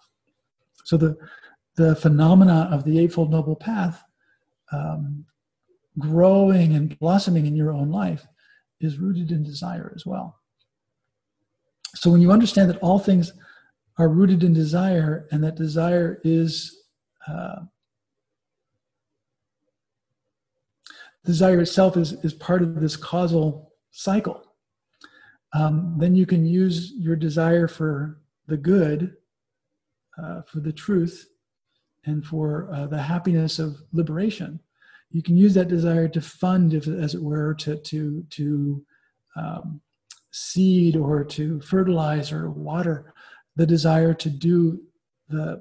So 0.84 0.96
the 0.96 1.16
the 1.76 1.96
phenomena 1.96 2.68
of 2.70 2.84
the 2.84 2.98
Eightfold 2.98 3.30
Noble 3.30 3.56
Path 3.56 4.04
um, 4.72 5.24
growing 5.98 6.74
and 6.74 6.98
blossoming 6.98 7.46
in 7.46 7.56
your 7.56 7.72
own 7.72 7.90
life 7.90 8.26
is 8.80 8.98
rooted 8.98 9.30
in 9.30 9.42
desire 9.42 9.92
as 9.94 10.04
well. 10.04 10.39
So 11.94 12.10
when 12.10 12.20
you 12.20 12.32
understand 12.32 12.70
that 12.70 12.78
all 12.78 12.98
things 12.98 13.32
are 13.98 14.08
rooted 14.08 14.42
in 14.42 14.52
desire 14.52 15.26
and 15.30 15.42
that 15.44 15.56
desire 15.56 16.20
is 16.24 16.76
uh, 17.26 17.60
desire 21.24 21.60
itself 21.60 21.96
is, 21.96 22.12
is 22.24 22.32
part 22.32 22.62
of 22.62 22.80
this 22.80 22.96
causal 22.96 23.72
cycle, 23.90 24.42
um, 25.52 25.96
then 25.98 26.14
you 26.14 26.26
can 26.26 26.46
use 26.46 26.92
your 26.96 27.16
desire 27.16 27.68
for 27.68 28.20
the 28.46 28.56
good, 28.56 29.16
uh, 30.20 30.42
for 30.42 30.60
the 30.60 30.72
truth, 30.72 31.28
and 32.04 32.24
for 32.24 32.72
uh, 32.72 32.86
the 32.86 33.02
happiness 33.02 33.58
of 33.58 33.82
liberation, 33.92 34.60
you 35.10 35.22
can 35.22 35.36
use 35.36 35.54
that 35.54 35.68
desire 35.68 36.08
to 36.08 36.20
fund, 36.20 36.72
if, 36.72 36.86
as 36.86 37.14
it 37.14 37.22
were, 37.22 37.52
to 37.54 37.76
to 37.76 38.24
to 38.30 38.84
um, 39.36 39.80
seed 40.30 40.96
or 40.96 41.24
to 41.24 41.60
fertilize 41.60 42.32
or 42.32 42.50
water 42.50 43.12
the 43.56 43.66
desire 43.66 44.14
to 44.14 44.30
do 44.30 44.80
the 45.28 45.60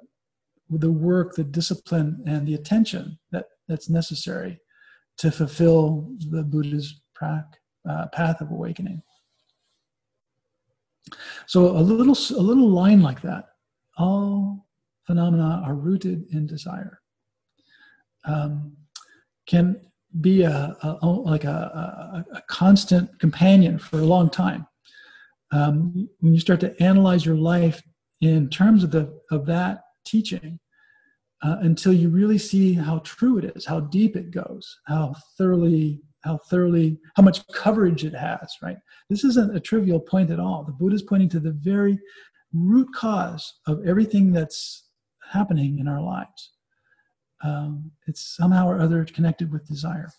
the 0.71 0.91
work, 0.91 1.35
the 1.35 1.43
discipline, 1.43 2.21
and 2.27 2.47
the 2.47 2.53
attention 2.53 3.17
that 3.31 3.45
that's 3.67 3.89
necessary 3.89 4.59
to 5.17 5.31
fulfill 5.31 6.11
the 6.29 6.43
Buddha's 6.43 7.01
uh, 7.21 8.07
path 8.13 8.39
of 8.39 8.51
awakening. 8.51 9.01
So 11.47 11.69
a 11.69 11.81
little 11.81 12.15
a 12.37 12.41
little 12.41 12.69
line 12.69 13.01
like 13.01 13.21
that, 13.21 13.45
all 13.97 14.67
phenomena 15.05 15.63
are 15.65 15.75
rooted 15.75 16.27
in 16.31 16.45
desire 16.45 17.01
um, 18.25 18.73
can 19.45 19.81
be 20.21 20.41
a, 20.41 20.75
a 20.81 21.05
like 21.05 21.43
a, 21.43 22.25
a, 22.33 22.37
a, 22.37 22.41
constant 22.47 23.19
companion 23.19 23.77
for 23.77 23.99
a 23.99 24.05
long 24.05 24.29
time. 24.29 24.65
Um, 25.51 26.09
when 26.19 26.33
you 26.33 26.39
start 26.39 26.59
to 26.61 26.81
analyze 26.81 27.25
your 27.25 27.35
life 27.35 27.81
in 28.21 28.49
terms 28.49 28.83
of 28.83 28.91
the 28.91 29.19
of 29.29 29.45
that 29.45 29.83
teaching, 30.05 30.59
uh, 31.43 31.57
until 31.61 31.93
you 31.93 32.09
really 32.09 32.37
see 32.37 32.73
how 32.73 32.99
true 32.99 33.37
it 33.37 33.45
is, 33.55 33.65
how 33.65 33.79
deep 33.79 34.15
it 34.15 34.31
goes, 34.31 34.79
how 34.87 35.15
thoroughly 35.37 36.01
how 36.23 36.37
thoroughly 36.49 36.99
how 37.15 37.23
much 37.23 37.47
coverage 37.53 38.03
it 38.03 38.13
has. 38.13 38.55
Right. 38.61 38.77
This 39.09 39.23
isn't 39.23 39.55
a 39.55 39.59
trivial 39.59 39.99
point 39.99 40.31
at 40.31 40.39
all. 40.39 40.63
The 40.63 40.73
Buddha 40.73 40.95
is 40.95 41.03
pointing 41.03 41.29
to 41.29 41.39
the 41.39 41.53
very 41.53 41.99
root 42.51 42.87
cause 42.95 43.53
of 43.67 43.85
everything 43.85 44.33
that's 44.33 44.85
happening 45.31 45.79
in 45.79 45.87
our 45.87 46.01
lives. 46.01 46.51
Um, 47.41 47.91
it's 48.07 48.21
somehow 48.21 48.67
or 48.67 48.79
other 48.79 49.05
connected 49.05 49.51
with 49.51 49.67
desire. 49.67 50.11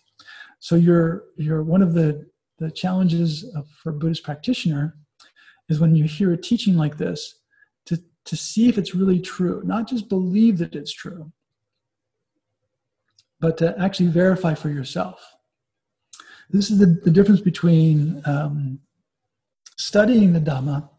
So 0.59 0.75
you're 0.75 1.25
you're 1.35 1.63
one 1.63 1.81
of 1.81 1.93
the 1.93 2.27
the 2.57 2.71
challenges 2.71 3.43
of, 3.55 3.67
for 3.69 3.91
Buddhist 3.91 4.23
practitioner 4.23 4.95
is 5.69 5.79
when 5.79 5.95
you 5.95 6.05
hear 6.05 6.31
a 6.31 6.37
teaching 6.37 6.77
like 6.77 6.97
this 6.97 7.35
to 7.85 8.01
to 8.25 8.35
see 8.35 8.69
if 8.69 8.77
it's 8.77 8.95
really 8.95 9.19
true, 9.19 9.61
not 9.65 9.87
just 9.87 10.09
believe 10.09 10.57
that 10.59 10.75
it's 10.75 10.93
true, 10.93 11.31
but 13.39 13.57
to 13.57 13.77
actually 13.79 14.09
verify 14.09 14.53
for 14.53 14.69
yourself. 14.69 15.35
This 16.51 16.69
is 16.69 16.79
the, 16.79 16.85
the 16.85 17.09
difference 17.09 17.41
between 17.41 18.21
um, 18.25 18.79
studying 19.77 20.33
the 20.33 20.39
Dhamma 20.39 20.89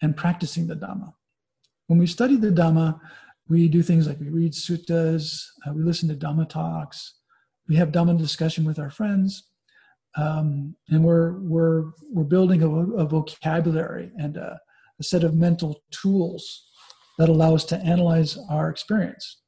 and 0.00 0.16
practicing 0.16 0.68
the 0.68 0.76
Dhamma. 0.76 1.12
When 1.88 1.98
we 1.98 2.06
study 2.06 2.36
the 2.36 2.50
Dhamma, 2.50 3.00
we 3.48 3.68
do 3.68 3.82
things 3.82 4.06
like 4.06 4.20
we 4.20 4.28
read 4.28 4.52
suttas, 4.52 5.44
uh, 5.66 5.72
we 5.72 5.82
listen 5.82 6.08
to 6.08 6.14
Dhamma 6.14 6.48
talks, 6.48 7.14
we 7.68 7.76
have 7.76 7.92
Dhamma 7.92 8.18
discussion 8.18 8.64
with 8.64 8.78
our 8.78 8.90
friends, 8.90 9.44
um, 10.16 10.74
and 10.88 11.04
we're 11.04 11.38
we're 11.40 11.90
we're 12.12 12.24
building 12.24 12.62
a, 12.62 12.70
a 12.70 13.04
vocabulary 13.04 14.10
and 14.16 14.36
a, 14.36 14.58
a, 14.98 15.02
set 15.02 15.22
of 15.24 15.34
mental 15.34 15.82
tools 15.90 16.66
that 17.18 17.28
allow 17.28 17.54
us 17.54 17.64
to 17.64 17.76
analyze 17.78 18.38
our 18.50 18.70
experience. 18.70 19.42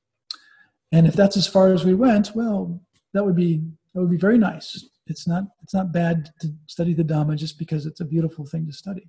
And 0.93 1.07
if 1.07 1.15
that's 1.15 1.37
as 1.37 1.47
far 1.47 1.73
as 1.73 1.85
we 1.85 1.95
went, 1.95 2.33
well, 2.35 2.81
that 3.15 3.25
would 3.25 3.37
be 3.37 3.63
that 3.95 4.01
would 4.01 4.11
be 4.11 4.17
very 4.17 4.39
nice. 4.39 4.85
It's 5.07 5.27
not 5.27 5.45
it's 5.63 5.75
not 5.75 5.93
bad 5.93 6.31
to 6.41 6.49
study 6.67 6.93
the 6.93 7.05
Dhamma 7.05 7.37
just 7.37 7.59
because 7.59 7.87
it's 7.87 8.01
a 8.01 8.05
beautiful 8.05 8.47
thing 8.47 8.67
to 8.67 8.73
study. 8.73 9.09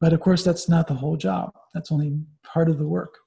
But 0.00 0.14
of 0.14 0.20
course, 0.20 0.42
that's 0.42 0.68
not 0.68 0.86
the 0.86 0.94
whole 0.94 1.16
job. 1.16 1.52
That's 1.74 1.92
only 1.92 2.18
part 2.42 2.70
of 2.70 2.78
the 2.78 2.88
work 2.88 3.18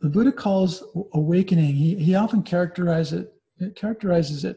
the 0.00 0.08
Buddha 0.08 0.32
calls 0.32 0.82
awakening, 1.12 1.74
he, 1.74 1.94
he 1.96 2.14
often 2.14 2.42
characterizes 2.42 3.26
it, 3.58 3.76
characterizes 3.76 4.44
it 4.44 4.56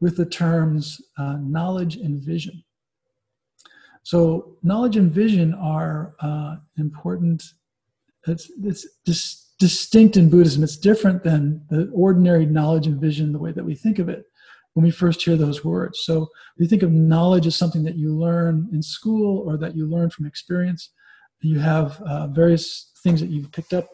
with 0.00 0.16
the 0.16 0.26
terms 0.26 1.00
uh, 1.18 1.36
knowledge 1.40 1.96
and 1.96 2.22
vision. 2.22 2.62
So, 4.04 4.56
knowledge 4.62 4.96
and 4.96 5.10
vision 5.10 5.52
are 5.54 6.14
uh, 6.20 6.56
important. 6.78 7.42
It's, 8.26 8.50
it's 8.62 8.86
dis- 9.04 9.52
distinct 9.58 10.16
in 10.16 10.30
Buddhism. 10.30 10.62
It's 10.62 10.76
different 10.76 11.24
than 11.24 11.62
the 11.68 11.90
ordinary 11.92 12.46
knowledge 12.46 12.86
and 12.86 13.00
vision, 13.00 13.32
the 13.32 13.38
way 13.38 13.52
that 13.52 13.64
we 13.64 13.74
think 13.74 13.98
of 13.98 14.08
it 14.08 14.24
when 14.74 14.84
we 14.84 14.90
first 14.92 15.22
hear 15.22 15.36
those 15.36 15.64
words. 15.64 16.00
So, 16.04 16.28
we 16.58 16.68
think 16.68 16.84
of 16.84 16.92
knowledge 16.92 17.46
as 17.46 17.56
something 17.56 17.82
that 17.82 17.96
you 17.96 18.16
learn 18.16 18.68
in 18.72 18.82
school 18.82 19.40
or 19.46 19.58
that 19.58 19.76
you 19.76 19.86
learn 19.86 20.10
from 20.10 20.26
experience. 20.26 20.90
You 21.40 21.58
have 21.58 22.00
uh, 22.02 22.28
various 22.28 22.92
things 23.02 23.20
that 23.20 23.30
you've 23.30 23.52
picked 23.52 23.72
up 23.72 23.88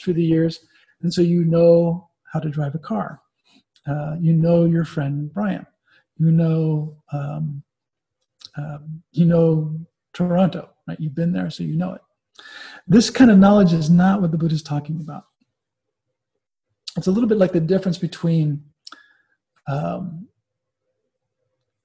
through 0.00 0.14
the 0.14 0.24
years, 0.24 0.60
and 1.02 1.12
so 1.12 1.22
you 1.22 1.44
know 1.44 2.08
how 2.32 2.40
to 2.40 2.48
drive 2.48 2.74
a 2.74 2.78
car. 2.78 3.20
Uh, 3.86 4.16
you 4.20 4.32
know 4.32 4.64
your 4.64 4.84
friend 4.84 5.32
Brian. 5.32 5.66
You 6.18 6.30
know 6.30 6.96
um, 7.12 7.62
um, 8.56 9.02
you 9.12 9.24
know 9.24 9.78
Toronto, 10.12 10.70
right? 10.86 11.00
You've 11.00 11.14
been 11.14 11.32
there, 11.32 11.50
so 11.50 11.62
you 11.62 11.76
know 11.76 11.94
it. 11.94 12.02
This 12.86 13.10
kind 13.10 13.30
of 13.30 13.38
knowledge 13.38 13.72
is 13.72 13.90
not 13.90 14.20
what 14.20 14.32
the 14.32 14.38
Buddha 14.38 14.54
is 14.54 14.62
talking 14.62 15.00
about. 15.00 15.24
It's 16.96 17.06
a 17.06 17.12
little 17.12 17.28
bit 17.28 17.38
like 17.38 17.52
the 17.52 17.60
difference 17.60 17.98
between, 17.98 18.64
um, 19.68 20.28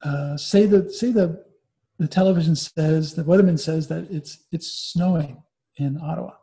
uh, 0.04 0.38
say 0.38 0.65
the 0.65 0.91
say 0.91 1.12
the 1.12 1.45
the 1.97 2.08
television 2.08 2.56
says 2.56 3.15
the 3.15 3.23
weatherman 3.23 3.60
says 3.60 3.88
that 3.88 4.08
it's 4.10 4.39
it's 4.51 4.67
snowing 4.67 5.43
in 5.78 5.99
Ottawa 6.01 6.34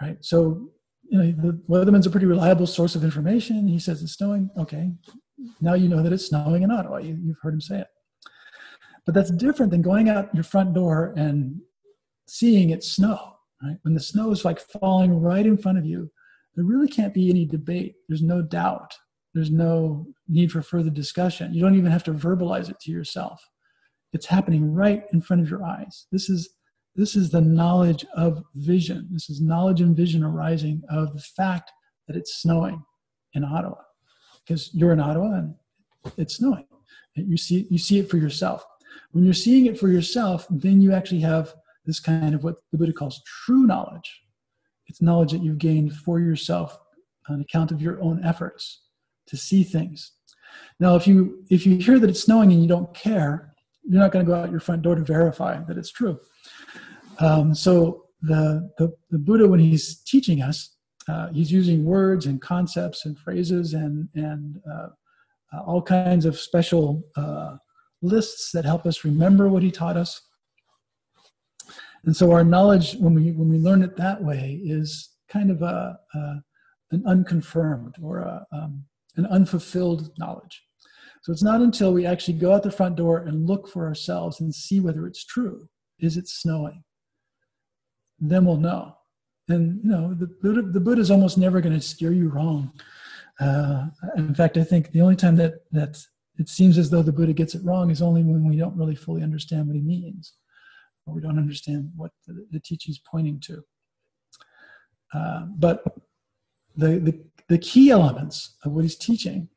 right? 0.00 0.16
So, 0.24 0.70
you 1.08 1.18
know, 1.18 1.32
the 1.32 1.60
weatherman's 1.68 2.06
a 2.06 2.10
pretty 2.10 2.26
reliable 2.26 2.66
source 2.66 2.94
of 2.94 3.04
information. 3.04 3.68
He 3.68 3.78
says 3.78 4.02
it's 4.02 4.12
snowing. 4.12 4.50
Okay, 4.56 4.92
now 5.60 5.74
you 5.74 5.88
know 5.88 6.02
that 6.02 6.12
it's 6.12 6.26
snowing 6.26 6.62
in 6.62 6.70
Ottawa. 6.70 6.98
You, 6.98 7.18
you've 7.22 7.38
heard 7.42 7.54
him 7.54 7.60
say 7.60 7.80
it. 7.80 7.88
But 9.04 9.14
that's 9.14 9.30
different 9.30 9.70
than 9.70 9.82
going 9.82 10.08
out 10.08 10.34
your 10.34 10.44
front 10.44 10.74
door 10.74 11.14
and 11.16 11.60
seeing 12.26 12.70
it 12.70 12.82
snow, 12.82 13.36
right? 13.62 13.76
When 13.82 13.94
the 13.94 14.00
snow 14.00 14.32
is 14.32 14.44
like 14.44 14.58
falling 14.58 15.20
right 15.20 15.46
in 15.46 15.56
front 15.56 15.78
of 15.78 15.86
you, 15.86 16.10
there 16.56 16.64
really 16.64 16.88
can't 16.88 17.14
be 17.14 17.30
any 17.30 17.44
debate. 17.44 17.94
There's 18.08 18.22
no 18.22 18.42
doubt. 18.42 18.94
There's 19.32 19.50
no 19.50 20.06
need 20.26 20.50
for 20.50 20.62
further 20.62 20.90
discussion. 20.90 21.54
You 21.54 21.60
don't 21.60 21.76
even 21.76 21.92
have 21.92 22.04
to 22.04 22.12
verbalize 22.12 22.68
it 22.68 22.80
to 22.80 22.90
yourself. 22.90 23.48
It's 24.12 24.26
happening 24.26 24.72
right 24.72 25.04
in 25.12 25.20
front 25.20 25.42
of 25.42 25.50
your 25.50 25.62
eyes. 25.62 26.06
This 26.10 26.28
is 26.28 26.48
this 26.96 27.14
is 27.14 27.30
the 27.30 27.40
knowledge 27.40 28.04
of 28.14 28.42
vision. 28.54 29.08
This 29.10 29.28
is 29.28 29.40
knowledge 29.40 29.80
and 29.80 29.96
vision 29.96 30.24
arising 30.24 30.82
of 30.88 31.12
the 31.12 31.20
fact 31.20 31.70
that 32.06 32.16
it's 32.16 32.34
snowing 32.34 32.84
in 33.34 33.44
Ottawa. 33.44 33.82
Because 34.44 34.70
you're 34.72 34.92
in 34.92 35.00
Ottawa 35.00 35.34
and 35.34 35.54
it's 36.16 36.36
snowing. 36.36 36.66
And 37.14 37.28
you 37.28 37.36
see 37.36 37.66
you 37.70 37.78
see 37.78 37.98
it 37.98 38.10
for 38.10 38.16
yourself. 38.16 38.64
When 39.12 39.24
you're 39.24 39.34
seeing 39.34 39.66
it 39.66 39.78
for 39.78 39.88
yourself, 39.88 40.46
then 40.48 40.80
you 40.80 40.92
actually 40.92 41.20
have 41.20 41.54
this 41.84 42.00
kind 42.00 42.34
of 42.34 42.42
what 42.42 42.56
the 42.72 42.78
Buddha 42.78 42.92
calls 42.92 43.22
true 43.44 43.66
knowledge. 43.66 44.22
It's 44.86 45.02
knowledge 45.02 45.32
that 45.32 45.42
you've 45.42 45.58
gained 45.58 45.92
for 45.94 46.18
yourself 46.20 46.78
on 47.28 47.40
account 47.40 47.72
of 47.72 47.82
your 47.82 48.00
own 48.02 48.24
efforts 48.24 48.82
to 49.26 49.36
see 49.36 49.64
things. 49.64 50.12
Now, 50.78 50.96
if 50.96 51.06
you 51.06 51.44
if 51.50 51.66
you 51.66 51.76
hear 51.76 51.98
that 51.98 52.08
it's 52.08 52.22
snowing 52.22 52.52
and 52.52 52.62
you 52.62 52.68
don't 52.68 52.94
care, 52.94 53.54
you're 53.82 54.00
not 54.00 54.12
going 54.12 54.24
to 54.24 54.30
go 54.30 54.38
out 54.38 54.50
your 54.50 54.60
front 54.60 54.82
door 54.82 54.94
to 54.94 55.02
verify 55.02 55.58
that 55.64 55.76
it's 55.78 55.92
true. 55.92 56.20
Um, 57.18 57.54
so 57.54 58.04
the, 58.22 58.70
the, 58.78 58.94
the 59.10 59.18
Buddha, 59.18 59.48
when 59.48 59.60
he's 59.60 59.98
teaching 60.00 60.42
us, 60.42 60.76
uh, 61.08 61.28
he's 61.28 61.52
using 61.52 61.84
words 61.84 62.26
and 62.26 62.40
concepts 62.40 63.04
and 63.06 63.18
phrases 63.18 63.74
and 63.74 64.08
and 64.14 64.60
uh, 64.68 64.88
uh, 65.52 65.60
all 65.64 65.80
kinds 65.80 66.24
of 66.24 66.38
special 66.38 67.04
uh, 67.16 67.56
lists 68.02 68.50
that 68.52 68.64
help 68.64 68.86
us 68.86 69.04
remember 69.04 69.48
what 69.48 69.62
he 69.62 69.70
taught 69.70 69.96
us. 69.96 70.20
And 72.04 72.16
so 72.16 72.32
our 72.32 72.44
knowledge, 72.44 72.96
when 72.96 73.14
we 73.14 73.30
when 73.32 73.48
we 73.48 73.58
learn 73.58 73.82
it 73.82 73.96
that 73.96 74.22
way, 74.22 74.60
is 74.64 75.10
kind 75.28 75.50
of 75.50 75.62
a, 75.62 75.98
a 76.14 76.42
an 76.90 77.04
unconfirmed 77.06 77.96
or 78.02 78.18
a, 78.18 78.46
um, 78.52 78.84
an 79.16 79.26
unfulfilled 79.26 80.16
knowledge. 80.18 80.64
So 81.22 81.32
it's 81.32 81.42
not 81.42 81.60
until 81.60 81.92
we 81.92 82.06
actually 82.06 82.38
go 82.38 82.54
out 82.54 82.62
the 82.62 82.70
front 82.70 82.96
door 82.96 83.18
and 83.18 83.46
look 83.46 83.68
for 83.68 83.86
ourselves 83.86 84.40
and 84.40 84.54
see 84.54 84.78
whether 84.78 85.06
it's 85.06 85.24
true. 85.24 85.68
Is 85.98 86.16
it 86.16 86.28
snowing? 86.28 86.84
Then 88.18 88.44
we'll 88.44 88.56
know. 88.56 88.96
And 89.48 89.82
you 89.84 89.90
know, 89.90 90.14
the 90.14 90.26
Buddha, 90.26 90.62
the 90.62 90.80
Buddha 90.80 91.00
is 91.00 91.10
almost 91.10 91.38
never 91.38 91.60
going 91.60 91.74
to 91.74 91.80
steer 91.80 92.12
you 92.12 92.28
wrong. 92.28 92.72
Uh, 93.38 93.88
in 94.16 94.34
fact, 94.34 94.56
I 94.56 94.64
think 94.64 94.92
the 94.92 95.02
only 95.02 95.16
time 95.16 95.36
that 95.36 95.70
that 95.72 95.98
it 96.38 96.48
seems 96.48 96.78
as 96.78 96.90
though 96.90 97.02
the 97.02 97.12
Buddha 97.12 97.32
gets 97.32 97.54
it 97.54 97.64
wrong 97.64 97.90
is 97.90 98.02
only 98.02 98.22
when 98.22 98.46
we 98.48 98.56
don't 98.56 98.76
really 98.76 98.94
fully 98.94 99.22
understand 99.22 99.66
what 99.66 99.76
he 99.76 99.82
means 99.82 100.34
or 101.06 101.14
we 101.14 101.20
don't 101.20 101.38
understand 101.38 101.92
what 101.96 102.10
the, 102.26 102.46
the 102.50 102.60
teaching 102.60 102.90
is 102.90 102.98
pointing 102.98 103.40
to. 103.40 103.64
Uh, 105.14 105.46
but 105.56 105.84
the, 106.76 106.98
the, 106.98 107.24
the, 107.48 107.58
key 107.58 107.90
elements 107.90 108.56
of 108.64 108.72
what 108.72 108.82
he's 108.82 108.96
teaching, 108.96 109.48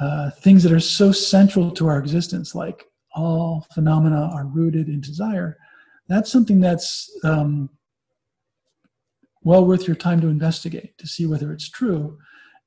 uh, 0.00 0.30
things 0.30 0.62
that 0.62 0.72
are 0.72 0.80
so 0.80 1.12
central 1.12 1.70
to 1.70 1.86
our 1.86 1.98
existence, 1.98 2.54
like 2.54 2.86
all 3.14 3.66
phenomena 3.74 4.30
are 4.32 4.46
rooted 4.46 4.88
in 4.88 5.00
desire, 5.00 5.58
that's 6.08 6.32
something 6.32 6.60
that's 6.60 7.10
um, 7.24 7.68
well 9.42 9.64
worth 9.64 9.86
your 9.86 9.96
time 9.96 10.20
to 10.20 10.28
investigate 10.28 10.96
to 10.98 11.06
see 11.06 11.26
whether 11.26 11.52
it's 11.52 11.68
true. 11.68 12.18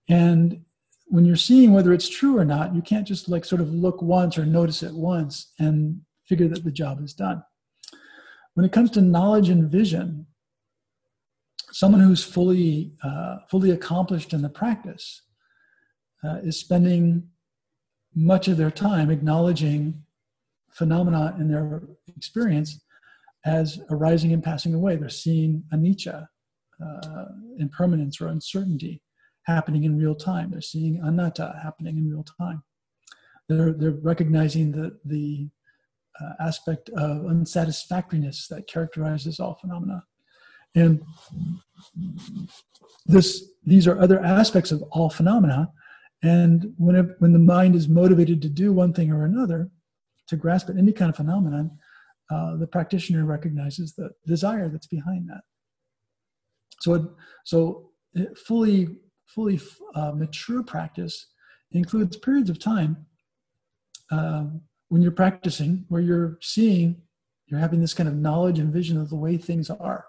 And 0.10 0.62
when 1.06 1.26
you're 1.26 1.36
seeing 1.36 1.74
whether 1.74 1.94
it's 1.94 2.10
true 2.10 2.38
or 2.38 2.46
not, 2.46 2.74
you 2.74 2.82
can't 2.82 3.08
just 3.08 3.30
like 3.30 3.46
sort 3.46 3.62
of 3.62 3.72
look 3.72 4.02
once 4.02 4.38
or 4.38 4.46
notice 4.46 4.82
it 4.82 4.94
once 4.94 5.54
and 5.60 6.02
figure 6.26 6.48
that 6.48 6.64
the 6.64 6.72
job 6.72 7.04
is 7.04 7.14
done. 7.14 7.44
When 8.56 8.66
it 8.66 8.72
comes 8.72 8.92
to 8.92 9.02
knowledge 9.02 9.50
and 9.50 9.70
vision, 9.70 10.28
someone 11.72 12.02
who's 12.02 12.24
fully 12.24 12.94
uh, 13.04 13.38
fully 13.50 13.72
accomplished 13.72 14.34
in 14.34 14.42
the 14.42 14.50
practice 14.50 15.24
uh, 16.24 16.38
is 16.44 16.60
spending 16.60 17.30
much 18.16 18.48
of 18.48 18.58
their 18.58 18.72
time 18.72 19.10
acknowledging 19.10 20.04
phenomena 20.72 21.36
in 21.40 21.50
their 21.50 21.84
experience 22.16 22.80
as 23.46 23.80
arising 23.90 24.32
and 24.32 24.44
passing 24.44 24.74
away. 24.74 24.96
They're 24.96 25.10
seeing 25.10 25.64
anicca, 25.74 26.28
uh, 26.84 27.26
impermanence 27.58 28.20
or 28.22 28.28
uncertainty 28.28 29.02
happening 29.44 29.84
in 29.84 29.98
real 29.98 30.16
time. 30.16 30.52
They're 30.52 30.62
seeing 30.62 31.00
anatta 31.00 31.60
happening 31.64 31.98
in 31.98 32.10
real 32.10 32.24
time. 32.24 32.64
They're, 33.50 33.74
they're 33.74 33.92
recognizing 33.92 34.72
the, 34.72 34.98
the 35.04 35.50
uh, 36.20 36.34
aspect 36.40 36.90
of 36.90 37.26
unsatisfactoriness 37.26 38.48
that 38.48 38.68
characterizes 38.68 39.40
all 39.40 39.56
phenomena. 39.56 40.04
And 40.76 41.04
this, 43.06 43.50
these 43.64 43.88
are 43.88 44.00
other 44.00 44.20
aspects 44.20 44.72
of 44.72 44.82
all 44.92 45.10
phenomena. 45.10 45.72
And 46.22 46.74
when, 46.78 46.96
it, 46.96 47.08
when 47.20 47.34
the 47.34 47.40
mind 47.40 47.76
is 47.76 47.88
motivated 47.88 48.42
to 48.42 48.50
do 48.50 48.72
one 48.72 48.94
thing 48.94 49.12
or 49.12 49.26
another, 49.26 49.70
to 50.28 50.38
grasp 50.38 50.70
at 50.70 50.78
any 50.78 50.94
kind 50.94 51.10
of 51.10 51.18
phenomenon, 51.18 51.78
uh, 52.32 52.56
the 52.56 52.68
practitioner 52.68 53.26
recognizes 53.26 53.94
the 53.94 54.12
desire 54.26 54.70
that's 54.70 54.88
behind 54.88 55.30
that. 55.30 55.42
So, 56.82 56.94
it, 56.96 57.02
so 57.46 57.90
it 58.14 58.38
fully, 58.38 58.88
fully 59.26 59.60
uh, 59.96 60.12
mature 60.12 60.64
practice 60.64 61.28
includes 61.72 62.18
periods 62.18 62.50
of 62.50 62.60
time 62.60 63.06
um, 64.12 64.62
when 64.90 65.02
you're 65.02 65.12
practicing 65.12 65.86
where 65.90 66.02
you're 66.02 66.38
seeing 66.42 67.02
you're 67.48 67.60
having 67.60 67.82
this 67.82 67.94
kind 67.94 68.10
of 68.10 68.16
knowledge 68.16 68.60
and 68.60 68.74
vision 68.74 69.00
of 69.00 69.10
the 69.10 69.16
way 69.16 69.38
things 69.38 69.70
are. 69.70 70.06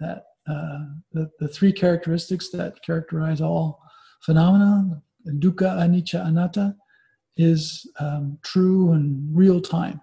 That 0.00 0.24
uh, 0.48 0.84
the, 1.12 1.30
the 1.38 1.48
three 1.48 1.72
characteristics 1.72 2.50
that 2.50 2.82
characterize 2.82 3.40
all 3.40 3.80
phenomena 4.22 5.02
dukkha 5.26 5.78
anicca 5.78 6.26
anatta 6.26 6.74
is 7.36 7.90
um, 8.00 8.38
true 8.42 8.92
and 8.92 9.36
real 9.36 9.60
time. 9.60 10.00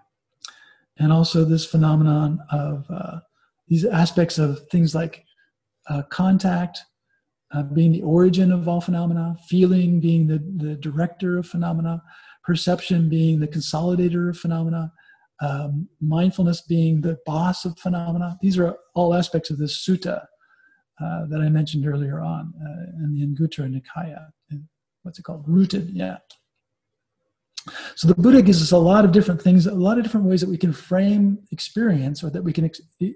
And 0.98 1.12
also 1.12 1.44
this 1.44 1.64
phenomenon 1.64 2.40
of 2.50 2.86
uh, 2.90 3.20
these 3.68 3.84
aspects 3.84 4.38
of 4.38 4.68
things 4.68 4.94
like 4.94 5.24
uh, 5.88 6.02
contact 6.10 6.84
uh, 7.52 7.62
being 7.62 7.92
the 7.92 8.02
origin 8.02 8.50
of 8.50 8.68
all 8.68 8.80
phenomena 8.80 9.36
feeling 9.48 10.00
being 10.00 10.26
the, 10.26 10.38
the 10.56 10.76
director 10.76 11.38
of 11.38 11.46
phenomena 11.46 12.02
perception 12.42 13.08
being 13.08 13.40
the 13.40 13.48
consolidator 13.48 14.28
of 14.28 14.38
phenomena, 14.38 14.92
um, 15.40 15.88
mindfulness 16.00 16.60
being 16.60 17.00
the 17.00 17.18
boss 17.24 17.64
of 17.64 17.78
phenomena. 17.78 18.36
These 18.40 18.58
are 18.58 18.76
all 18.94 19.14
aspects 19.14 19.50
of 19.50 19.58
this 19.58 19.76
sutta 19.86 20.26
uh, 21.02 21.26
that 21.26 21.40
I 21.40 21.48
mentioned 21.48 21.86
earlier 21.86 22.20
on 22.20 22.52
uh, 22.60 23.04
in 23.04 23.12
the 23.12 23.26
Anguttara 23.26 23.68
Nikaya. 23.68 24.28
What's 25.02 25.18
it 25.18 25.22
called? 25.22 25.44
Rooted, 25.48 25.90
yeah. 25.90 26.18
So 27.94 28.08
the 28.08 28.14
Buddha 28.14 28.42
gives 28.42 28.62
us 28.62 28.72
a 28.72 28.78
lot 28.78 29.04
of 29.04 29.12
different 29.12 29.40
things, 29.40 29.66
a 29.66 29.74
lot 29.74 29.96
of 29.96 30.04
different 30.04 30.26
ways 30.26 30.40
that 30.40 30.48
we 30.48 30.58
can 30.58 30.72
frame 30.72 31.38
experience 31.52 32.22
or 32.22 32.30
that 32.30 32.42
we 32.42 32.52
can 32.52 32.68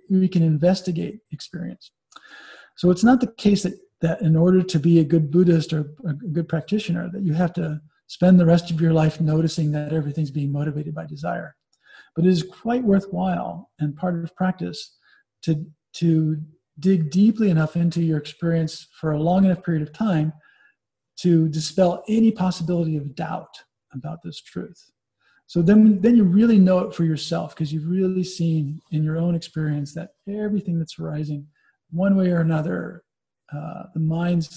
we 0.08 0.28
can 0.28 0.42
investigate 0.42 1.20
experience. 1.32 1.90
So 2.76 2.90
it's 2.90 3.04
not 3.04 3.20
the 3.20 3.32
case 3.32 3.62
that 3.64 3.78
that 4.00 4.20
in 4.20 4.36
order 4.36 4.62
to 4.62 4.78
be 4.78 4.98
a 4.98 5.04
good 5.04 5.30
Buddhist 5.30 5.72
or 5.72 5.90
a 6.06 6.12
good 6.12 6.48
practitioner 6.48 7.10
that 7.10 7.22
you 7.22 7.34
have 7.34 7.52
to 7.54 7.80
spend 8.08 8.38
the 8.38 8.46
rest 8.46 8.70
of 8.70 8.80
your 8.80 8.92
life 8.92 9.20
noticing 9.20 9.72
that 9.72 9.92
everything's 9.92 10.30
being 10.30 10.52
motivated 10.52 10.94
by 10.94 11.06
desire. 11.06 11.56
But 12.14 12.24
it 12.24 12.30
is 12.30 12.42
quite 12.42 12.84
worthwhile 12.84 13.70
and 13.78 13.96
part 13.96 14.22
of 14.22 14.36
practice 14.36 14.96
to, 15.42 15.66
to 15.94 16.42
dig 16.78 17.10
deeply 17.10 17.50
enough 17.50 17.76
into 17.76 18.02
your 18.02 18.18
experience 18.18 18.86
for 18.92 19.12
a 19.12 19.20
long 19.20 19.44
enough 19.44 19.64
period 19.64 19.82
of 19.82 19.92
time 19.92 20.32
to 21.20 21.48
dispel 21.48 22.04
any 22.08 22.30
possibility 22.30 22.96
of 22.96 23.14
doubt 23.14 23.62
about 23.92 24.22
this 24.22 24.40
truth. 24.40 24.90
So 25.46 25.62
then, 25.62 26.00
then 26.00 26.16
you 26.16 26.24
really 26.24 26.58
know 26.58 26.80
it 26.80 26.94
for 26.94 27.04
yourself 27.04 27.54
because 27.54 27.72
you've 27.72 27.88
really 27.88 28.24
seen 28.24 28.80
in 28.90 29.04
your 29.04 29.16
own 29.16 29.34
experience 29.34 29.94
that 29.94 30.10
everything 30.28 30.78
that's 30.78 30.98
arising, 30.98 31.46
one 31.90 32.16
way 32.16 32.30
or 32.30 32.40
another, 32.40 33.04
uh, 33.52 33.84
the 33.94 34.00
mind 34.00 34.48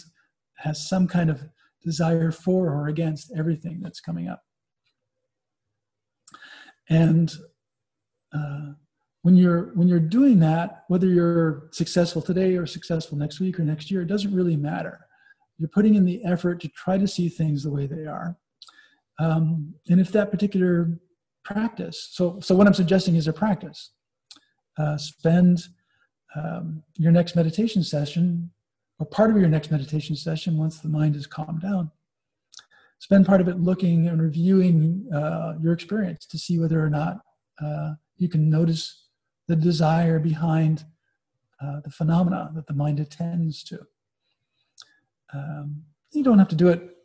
has 0.57 0.87
some 0.87 1.07
kind 1.07 1.29
of 1.29 1.43
desire 1.83 2.31
for 2.31 2.67
or 2.67 2.87
against 2.87 3.31
everything 3.37 3.79
that's 3.81 4.01
coming 4.01 4.27
up. 4.27 4.43
And 6.89 7.31
uh, 8.33 8.73
when 9.21 9.35
you're 9.35 9.71
when 9.75 9.87
you're 9.87 9.99
doing 9.99 10.39
that, 10.39 10.85
whether 10.87 11.07
you're 11.07 11.69
successful 11.71 12.21
today 12.21 12.55
or 12.55 12.65
successful 12.65 13.17
next 13.17 13.39
week 13.39 13.59
or 13.59 13.63
next 13.63 13.91
year, 13.91 14.01
it 14.01 14.07
doesn't 14.07 14.33
really 14.33 14.55
matter. 14.55 15.05
You're 15.57 15.69
putting 15.69 15.95
in 15.95 16.05
the 16.05 16.23
effort 16.23 16.61
to 16.61 16.69
try 16.69 16.97
to 16.97 17.07
see 17.07 17.29
things 17.29 17.63
the 17.63 17.71
way 17.71 17.85
they 17.85 18.05
are. 18.05 18.37
Um, 19.19 19.75
and 19.89 19.99
if 19.99 20.11
that 20.13 20.31
particular 20.31 20.97
practice, 21.43 22.09
so 22.11 22.39
so 22.39 22.55
what 22.55 22.65
I'm 22.65 22.73
suggesting 22.73 23.15
is 23.15 23.27
a 23.27 23.33
practice. 23.33 23.91
Uh, 24.77 24.97
spend 24.97 25.59
um, 26.35 26.83
your 26.95 27.11
next 27.11 27.35
meditation 27.35 27.83
session, 27.83 28.51
or 28.99 29.05
part 29.05 29.31
of 29.31 29.37
your 29.37 29.47
next 29.47 29.71
meditation 29.71 30.15
session, 30.15 30.57
once 30.57 30.79
the 30.79 30.89
mind 30.89 31.15
is 31.15 31.25
calmed 31.25 31.61
down, 31.61 31.91
spend 32.99 33.25
part 33.25 33.41
of 33.41 33.47
it 33.47 33.59
looking 33.59 34.07
and 34.07 34.21
reviewing 34.21 35.09
uh, 35.13 35.53
your 35.61 35.73
experience 35.73 36.25
to 36.27 36.37
see 36.37 36.59
whether 36.59 36.83
or 36.83 36.89
not 36.89 37.21
uh, 37.61 37.93
you 38.17 38.27
can 38.27 38.49
notice 38.49 39.07
the 39.47 39.55
desire 39.55 40.19
behind 40.19 40.85
uh, 41.61 41.79
the 41.83 41.89
phenomena 41.89 42.51
that 42.53 42.67
the 42.67 42.73
mind 42.73 42.99
attends 42.99 43.63
to. 43.63 43.79
Um, 45.33 45.83
you 46.11 46.23
don't 46.23 46.39
have 46.39 46.47
to 46.49 46.55
do 46.55 46.67
it 46.67 46.97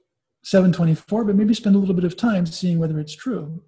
724, 0.42 1.24
but 1.24 1.36
maybe 1.36 1.54
spend 1.54 1.76
a 1.76 1.78
little 1.78 1.94
bit 1.94 2.04
of 2.04 2.16
time 2.16 2.46
seeing 2.46 2.78
whether 2.78 2.98
it's 3.00 3.16
true. 3.16 3.62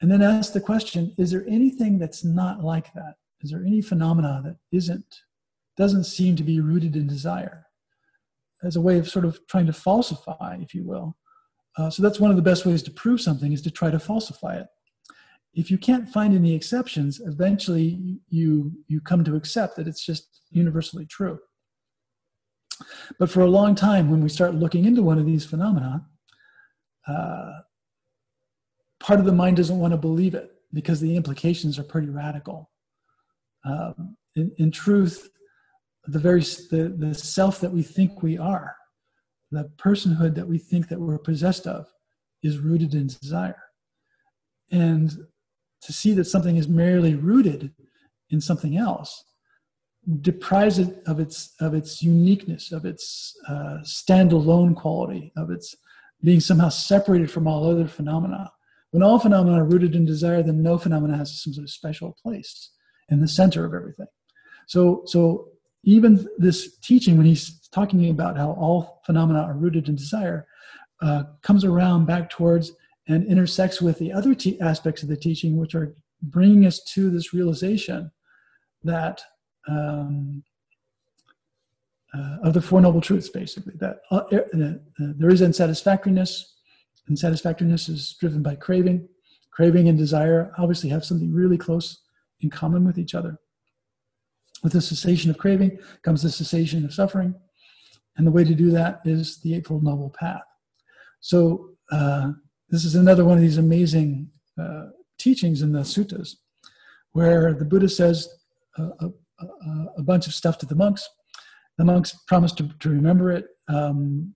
And 0.00 0.10
then 0.10 0.22
ask 0.22 0.52
the 0.52 0.60
question 0.60 1.14
is 1.16 1.30
there 1.30 1.44
anything 1.48 1.98
that's 1.98 2.24
not 2.24 2.62
like 2.62 2.92
that? 2.94 3.16
Is 3.42 3.50
there 3.50 3.64
any 3.64 3.82
phenomena 3.82 4.40
that 4.44 4.56
isn't, 4.72 5.22
doesn't 5.76 6.04
seem 6.04 6.36
to 6.36 6.42
be 6.42 6.60
rooted 6.60 6.96
in 6.96 7.06
desire? 7.06 7.66
As 8.62 8.76
a 8.76 8.80
way 8.80 8.98
of 8.98 9.08
sort 9.08 9.24
of 9.24 9.46
trying 9.46 9.66
to 9.66 9.72
falsify, 9.72 10.58
if 10.60 10.74
you 10.74 10.82
will. 10.82 11.16
Uh, 11.76 11.90
so 11.90 12.02
that's 12.02 12.18
one 12.18 12.30
of 12.30 12.36
the 12.36 12.42
best 12.42 12.64
ways 12.64 12.82
to 12.84 12.90
prove 12.90 13.20
something 13.20 13.52
is 13.52 13.62
to 13.62 13.70
try 13.70 13.90
to 13.90 13.98
falsify 13.98 14.56
it. 14.56 14.66
If 15.52 15.70
you 15.70 15.78
can't 15.78 16.08
find 16.08 16.34
any 16.34 16.54
exceptions, 16.54 17.20
eventually 17.20 18.20
you 18.28 18.72
you 18.88 19.00
come 19.00 19.24
to 19.24 19.36
accept 19.36 19.76
that 19.76 19.88
it's 19.88 20.04
just 20.04 20.42
universally 20.50 21.06
true. 21.06 21.38
But 23.18 23.30
for 23.30 23.40
a 23.40 23.50
long 23.50 23.74
time, 23.74 24.10
when 24.10 24.22
we 24.22 24.28
start 24.28 24.54
looking 24.54 24.84
into 24.84 25.02
one 25.02 25.18
of 25.18 25.26
these 25.26 25.46
phenomena, 25.46 26.06
uh, 27.06 27.60
part 29.00 29.20
of 29.20 29.26
the 29.26 29.32
mind 29.32 29.56
doesn't 29.56 29.78
want 29.78 29.92
to 29.92 29.98
believe 29.98 30.34
it 30.34 30.50
because 30.72 31.00
the 31.00 31.16
implications 31.16 31.78
are 31.78 31.84
pretty 31.84 32.08
radical. 32.08 32.70
Um, 33.66 34.16
in, 34.36 34.52
in, 34.58 34.70
truth, 34.70 35.30
the 36.06 36.18
very 36.18 36.40
the, 36.40 36.94
the 36.96 37.14
self 37.14 37.60
that 37.60 37.72
we 37.72 37.82
think 37.82 38.22
we 38.22 38.38
are, 38.38 38.76
the 39.50 39.70
personhood 39.76 40.34
that 40.36 40.46
we 40.46 40.58
think 40.58 40.88
that 40.88 41.00
we're 41.00 41.18
possessed 41.18 41.66
of, 41.66 41.86
is 42.42 42.58
rooted 42.58 42.94
in 42.94 43.08
desire. 43.08 43.62
And 44.70 45.26
to 45.82 45.92
see 45.92 46.12
that 46.12 46.26
something 46.26 46.56
is 46.56 46.68
merely 46.68 47.14
rooted 47.14 47.72
in 48.30 48.40
something 48.40 48.76
else 48.76 49.24
deprives 50.20 50.78
it 50.78 51.02
of 51.06 51.18
its 51.18 51.54
of 51.60 51.74
its 51.74 52.02
uniqueness, 52.02 52.70
of 52.70 52.84
its 52.84 53.36
uh, 53.48 53.78
standalone 53.82 54.76
quality, 54.76 55.32
of 55.36 55.50
its 55.50 55.74
being 56.22 56.40
somehow 56.40 56.68
separated 56.68 57.30
from 57.30 57.48
all 57.48 57.68
other 57.68 57.88
phenomena. 57.88 58.52
When 58.92 59.02
all 59.02 59.18
phenomena 59.18 59.60
are 59.60 59.64
rooted 59.64 59.96
in 59.96 60.04
desire, 60.04 60.42
then 60.42 60.62
no 60.62 60.78
phenomena 60.78 61.16
has 61.16 61.42
some 61.42 61.52
sort 61.52 61.64
of 61.64 61.70
special 61.70 62.16
place 62.22 62.70
in 63.08 63.20
the 63.20 63.28
center 63.28 63.64
of 63.64 63.74
everything. 63.74 64.06
So, 64.66 65.02
so 65.06 65.48
even 65.84 66.26
this 66.38 66.76
teaching, 66.78 67.16
when 67.16 67.26
he's 67.26 67.60
talking 67.68 68.08
about 68.10 68.36
how 68.36 68.50
all 68.52 69.00
phenomena 69.04 69.40
are 69.42 69.54
rooted 69.54 69.88
in 69.88 69.94
desire, 69.94 70.46
uh, 71.00 71.24
comes 71.42 71.64
around 71.64 72.06
back 72.06 72.30
towards 72.30 72.72
and 73.08 73.24
intersects 73.26 73.80
with 73.80 73.98
the 73.98 74.12
other 74.12 74.34
te- 74.34 74.60
aspects 74.60 75.02
of 75.02 75.08
the 75.08 75.16
teaching, 75.16 75.56
which 75.56 75.74
are 75.74 75.94
bringing 76.22 76.66
us 76.66 76.82
to 76.82 77.10
this 77.10 77.32
realization 77.32 78.10
that 78.82 79.22
um, 79.68 80.42
uh, 82.14 82.38
of 82.42 82.54
the 82.54 82.62
Four 82.62 82.80
Noble 82.80 83.00
Truths, 83.00 83.28
basically, 83.28 83.74
that 83.76 84.00
uh, 84.10 84.22
uh, 84.32 84.36
uh, 84.36 84.72
there 84.96 85.30
is 85.30 85.42
unsatisfactoriness. 85.42 86.54
Unsatisfactoriness 87.08 87.88
is 87.88 88.16
driven 88.18 88.42
by 88.42 88.56
craving. 88.56 89.08
Craving 89.50 89.88
and 89.88 89.98
desire 89.98 90.52
obviously 90.58 90.90
have 90.90 91.04
something 91.04 91.32
really 91.32 91.58
close 91.58 92.02
in 92.40 92.50
common 92.50 92.84
with 92.84 92.98
each 92.98 93.14
other. 93.14 93.38
With 94.62 94.72
the 94.72 94.80
cessation 94.80 95.30
of 95.30 95.38
craving 95.38 95.78
comes 96.02 96.22
the 96.22 96.30
cessation 96.30 96.84
of 96.84 96.94
suffering. 96.94 97.34
And 98.16 98.26
the 98.26 98.32
way 98.32 98.44
to 98.44 98.54
do 98.54 98.70
that 98.70 99.00
is 99.04 99.40
the 99.40 99.54
Eightfold 99.54 99.84
Noble 99.84 100.10
Path. 100.10 100.42
So, 101.20 101.70
uh, 101.92 102.32
this 102.68 102.84
is 102.84 102.94
another 102.94 103.24
one 103.24 103.36
of 103.36 103.42
these 103.42 103.58
amazing 103.58 104.30
uh, 104.60 104.86
teachings 105.18 105.62
in 105.62 105.72
the 105.72 105.80
suttas 105.80 106.34
where 107.12 107.54
the 107.54 107.64
Buddha 107.64 107.88
says 107.88 108.28
a, 108.76 108.82
a, 109.00 109.10
a, 109.98 110.02
bunch 110.02 110.26
of 110.26 110.34
stuff 110.34 110.58
to 110.58 110.66
the 110.66 110.74
monks. 110.74 111.08
The 111.78 111.84
monks 111.84 112.18
promise 112.26 112.52
to, 112.52 112.68
to 112.80 112.90
remember 112.90 113.30
it. 113.30 113.46
Um, 113.68 114.34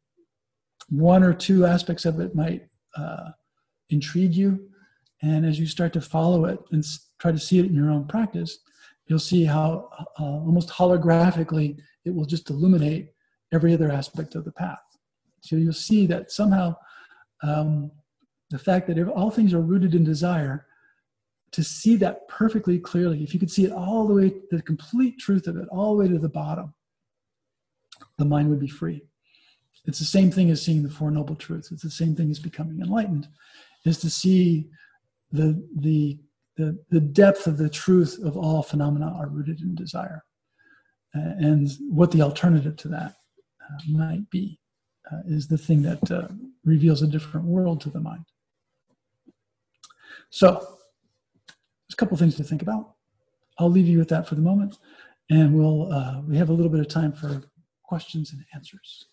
one 0.88 1.22
or 1.22 1.34
two 1.34 1.66
aspects 1.66 2.04
of 2.04 2.20
it 2.20 2.34
might 2.34 2.62
uh, 2.96 3.30
intrigue 3.90 4.34
you. 4.34 4.69
And 5.22 5.44
as 5.44 5.58
you 5.60 5.66
start 5.66 5.92
to 5.94 6.00
follow 6.00 6.44
it 6.46 6.60
and 6.72 6.84
try 7.18 7.32
to 7.32 7.38
see 7.38 7.58
it 7.58 7.66
in 7.66 7.74
your 7.74 7.90
own 7.90 8.06
practice, 8.06 8.58
you'll 9.06 9.18
see 9.18 9.44
how 9.44 9.88
uh, 10.18 10.22
almost 10.22 10.70
holographically 10.70 11.78
it 12.04 12.14
will 12.14 12.24
just 12.24 12.48
illuminate 12.48 13.12
every 13.52 13.74
other 13.74 13.90
aspect 13.90 14.34
of 14.34 14.44
the 14.44 14.52
path. 14.52 14.78
So 15.40 15.56
you'll 15.56 15.72
see 15.72 16.06
that 16.06 16.30
somehow 16.30 16.76
um, 17.42 17.90
the 18.50 18.58
fact 18.58 18.86
that 18.86 19.08
all 19.08 19.30
things 19.30 19.52
are 19.52 19.60
rooted 19.60 19.94
in 19.94 20.04
desire, 20.04 20.66
to 21.52 21.64
see 21.64 21.96
that 21.96 22.28
perfectly 22.28 22.78
clearly, 22.78 23.22
if 23.22 23.34
you 23.34 23.40
could 23.40 23.50
see 23.50 23.64
it 23.64 23.72
all 23.72 24.06
the 24.06 24.14
way, 24.14 24.32
the 24.50 24.62
complete 24.62 25.18
truth 25.18 25.48
of 25.48 25.56
it, 25.56 25.66
all 25.70 25.96
the 25.96 26.02
way 26.02 26.08
to 26.08 26.18
the 26.18 26.28
bottom, 26.28 26.74
the 28.18 28.24
mind 28.24 28.48
would 28.48 28.60
be 28.60 28.68
free. 28.68 29.02
It's 29.84 29.98
the 29.98 30.04
same 30.04 30.30
thing 30.30 30.50
as 30.50 30.62
seeing 30.62 30.82
the 30.82 30.90
Four 30.90 31.10
Noble 31.10 31.34
Truths. 31.34 31.72
It's 31.72 31.82
the 31.82 31.90
same 31.90 32.14
thing 32.14 32.30
as 32.30 32.38
becoming 32.38 32.80
enlightened, 32.80 33.28
is 33.84 33.98
to 33.98 34.10
see 34.10 34.68
the, 35.32 35.66
the, 35.76 36.18
the, 36.56 36.78
the 36.90 37.00
depth 37.00 37.46
of 37.46 37.58
the 37.58 37.70
truth 37.70 38.18
of 38.24 38.36
all 38.36 38.62
phenomena 38.62 39.14
are 39.16 39.28
rooted 39.28 39.60
in 39.60 39.74
desire. 39.74 40.24
Uh, 41.14 41.34
and 41.38 41.70
what 41.88 42.12
the 42.12 42.22
alternative 42.22 42.76
to 42.76 42.88
that 42.88 43.16
uh, 43.62 43.78
might 43.88 44.28
be 44.30 44.58
uh, 45.10 45.18
is 45.26 45.48
the 45.48 45.58
thing 45.58 45.82
that 45.82 46.10
uh, 46.10 46.28
reveals 46.64 47.02
a 47.02 47.06
different 47.06 47.46
world 47.46 47.80
to 47.80 47.90
the 47.90 48.00
mind. 48.00 48.24
So, 50.30 50.50
there's 50.58 51.94
a 51.94 51.96
couple 51.96 52.16
things 52.16 52.36
to 52.36 52.44
think 52.44 52.62
about. 52.62 52.94
I'll 53.58 53.70
leave 53.70 53.88
you 53.88 53.98
with 53.98 54.08
that 54.10 54.28
for 54.28 54.36
the 54.36 54.42
moment, 54.42 54.78
and 55.28 55.52
we'll 55.52 55.92
uh, 55.92 56.20
we 56.20 56.36
have 56.36 56.48
a 56.48 56.52
little 56.52 56.70
bit 56.70 56.80
of 56.80 56.88
time 56.88 57.12
for 57.12 57.42
questions 57.82 58.32
and 58.32 58.44
answers. 58.54 59.06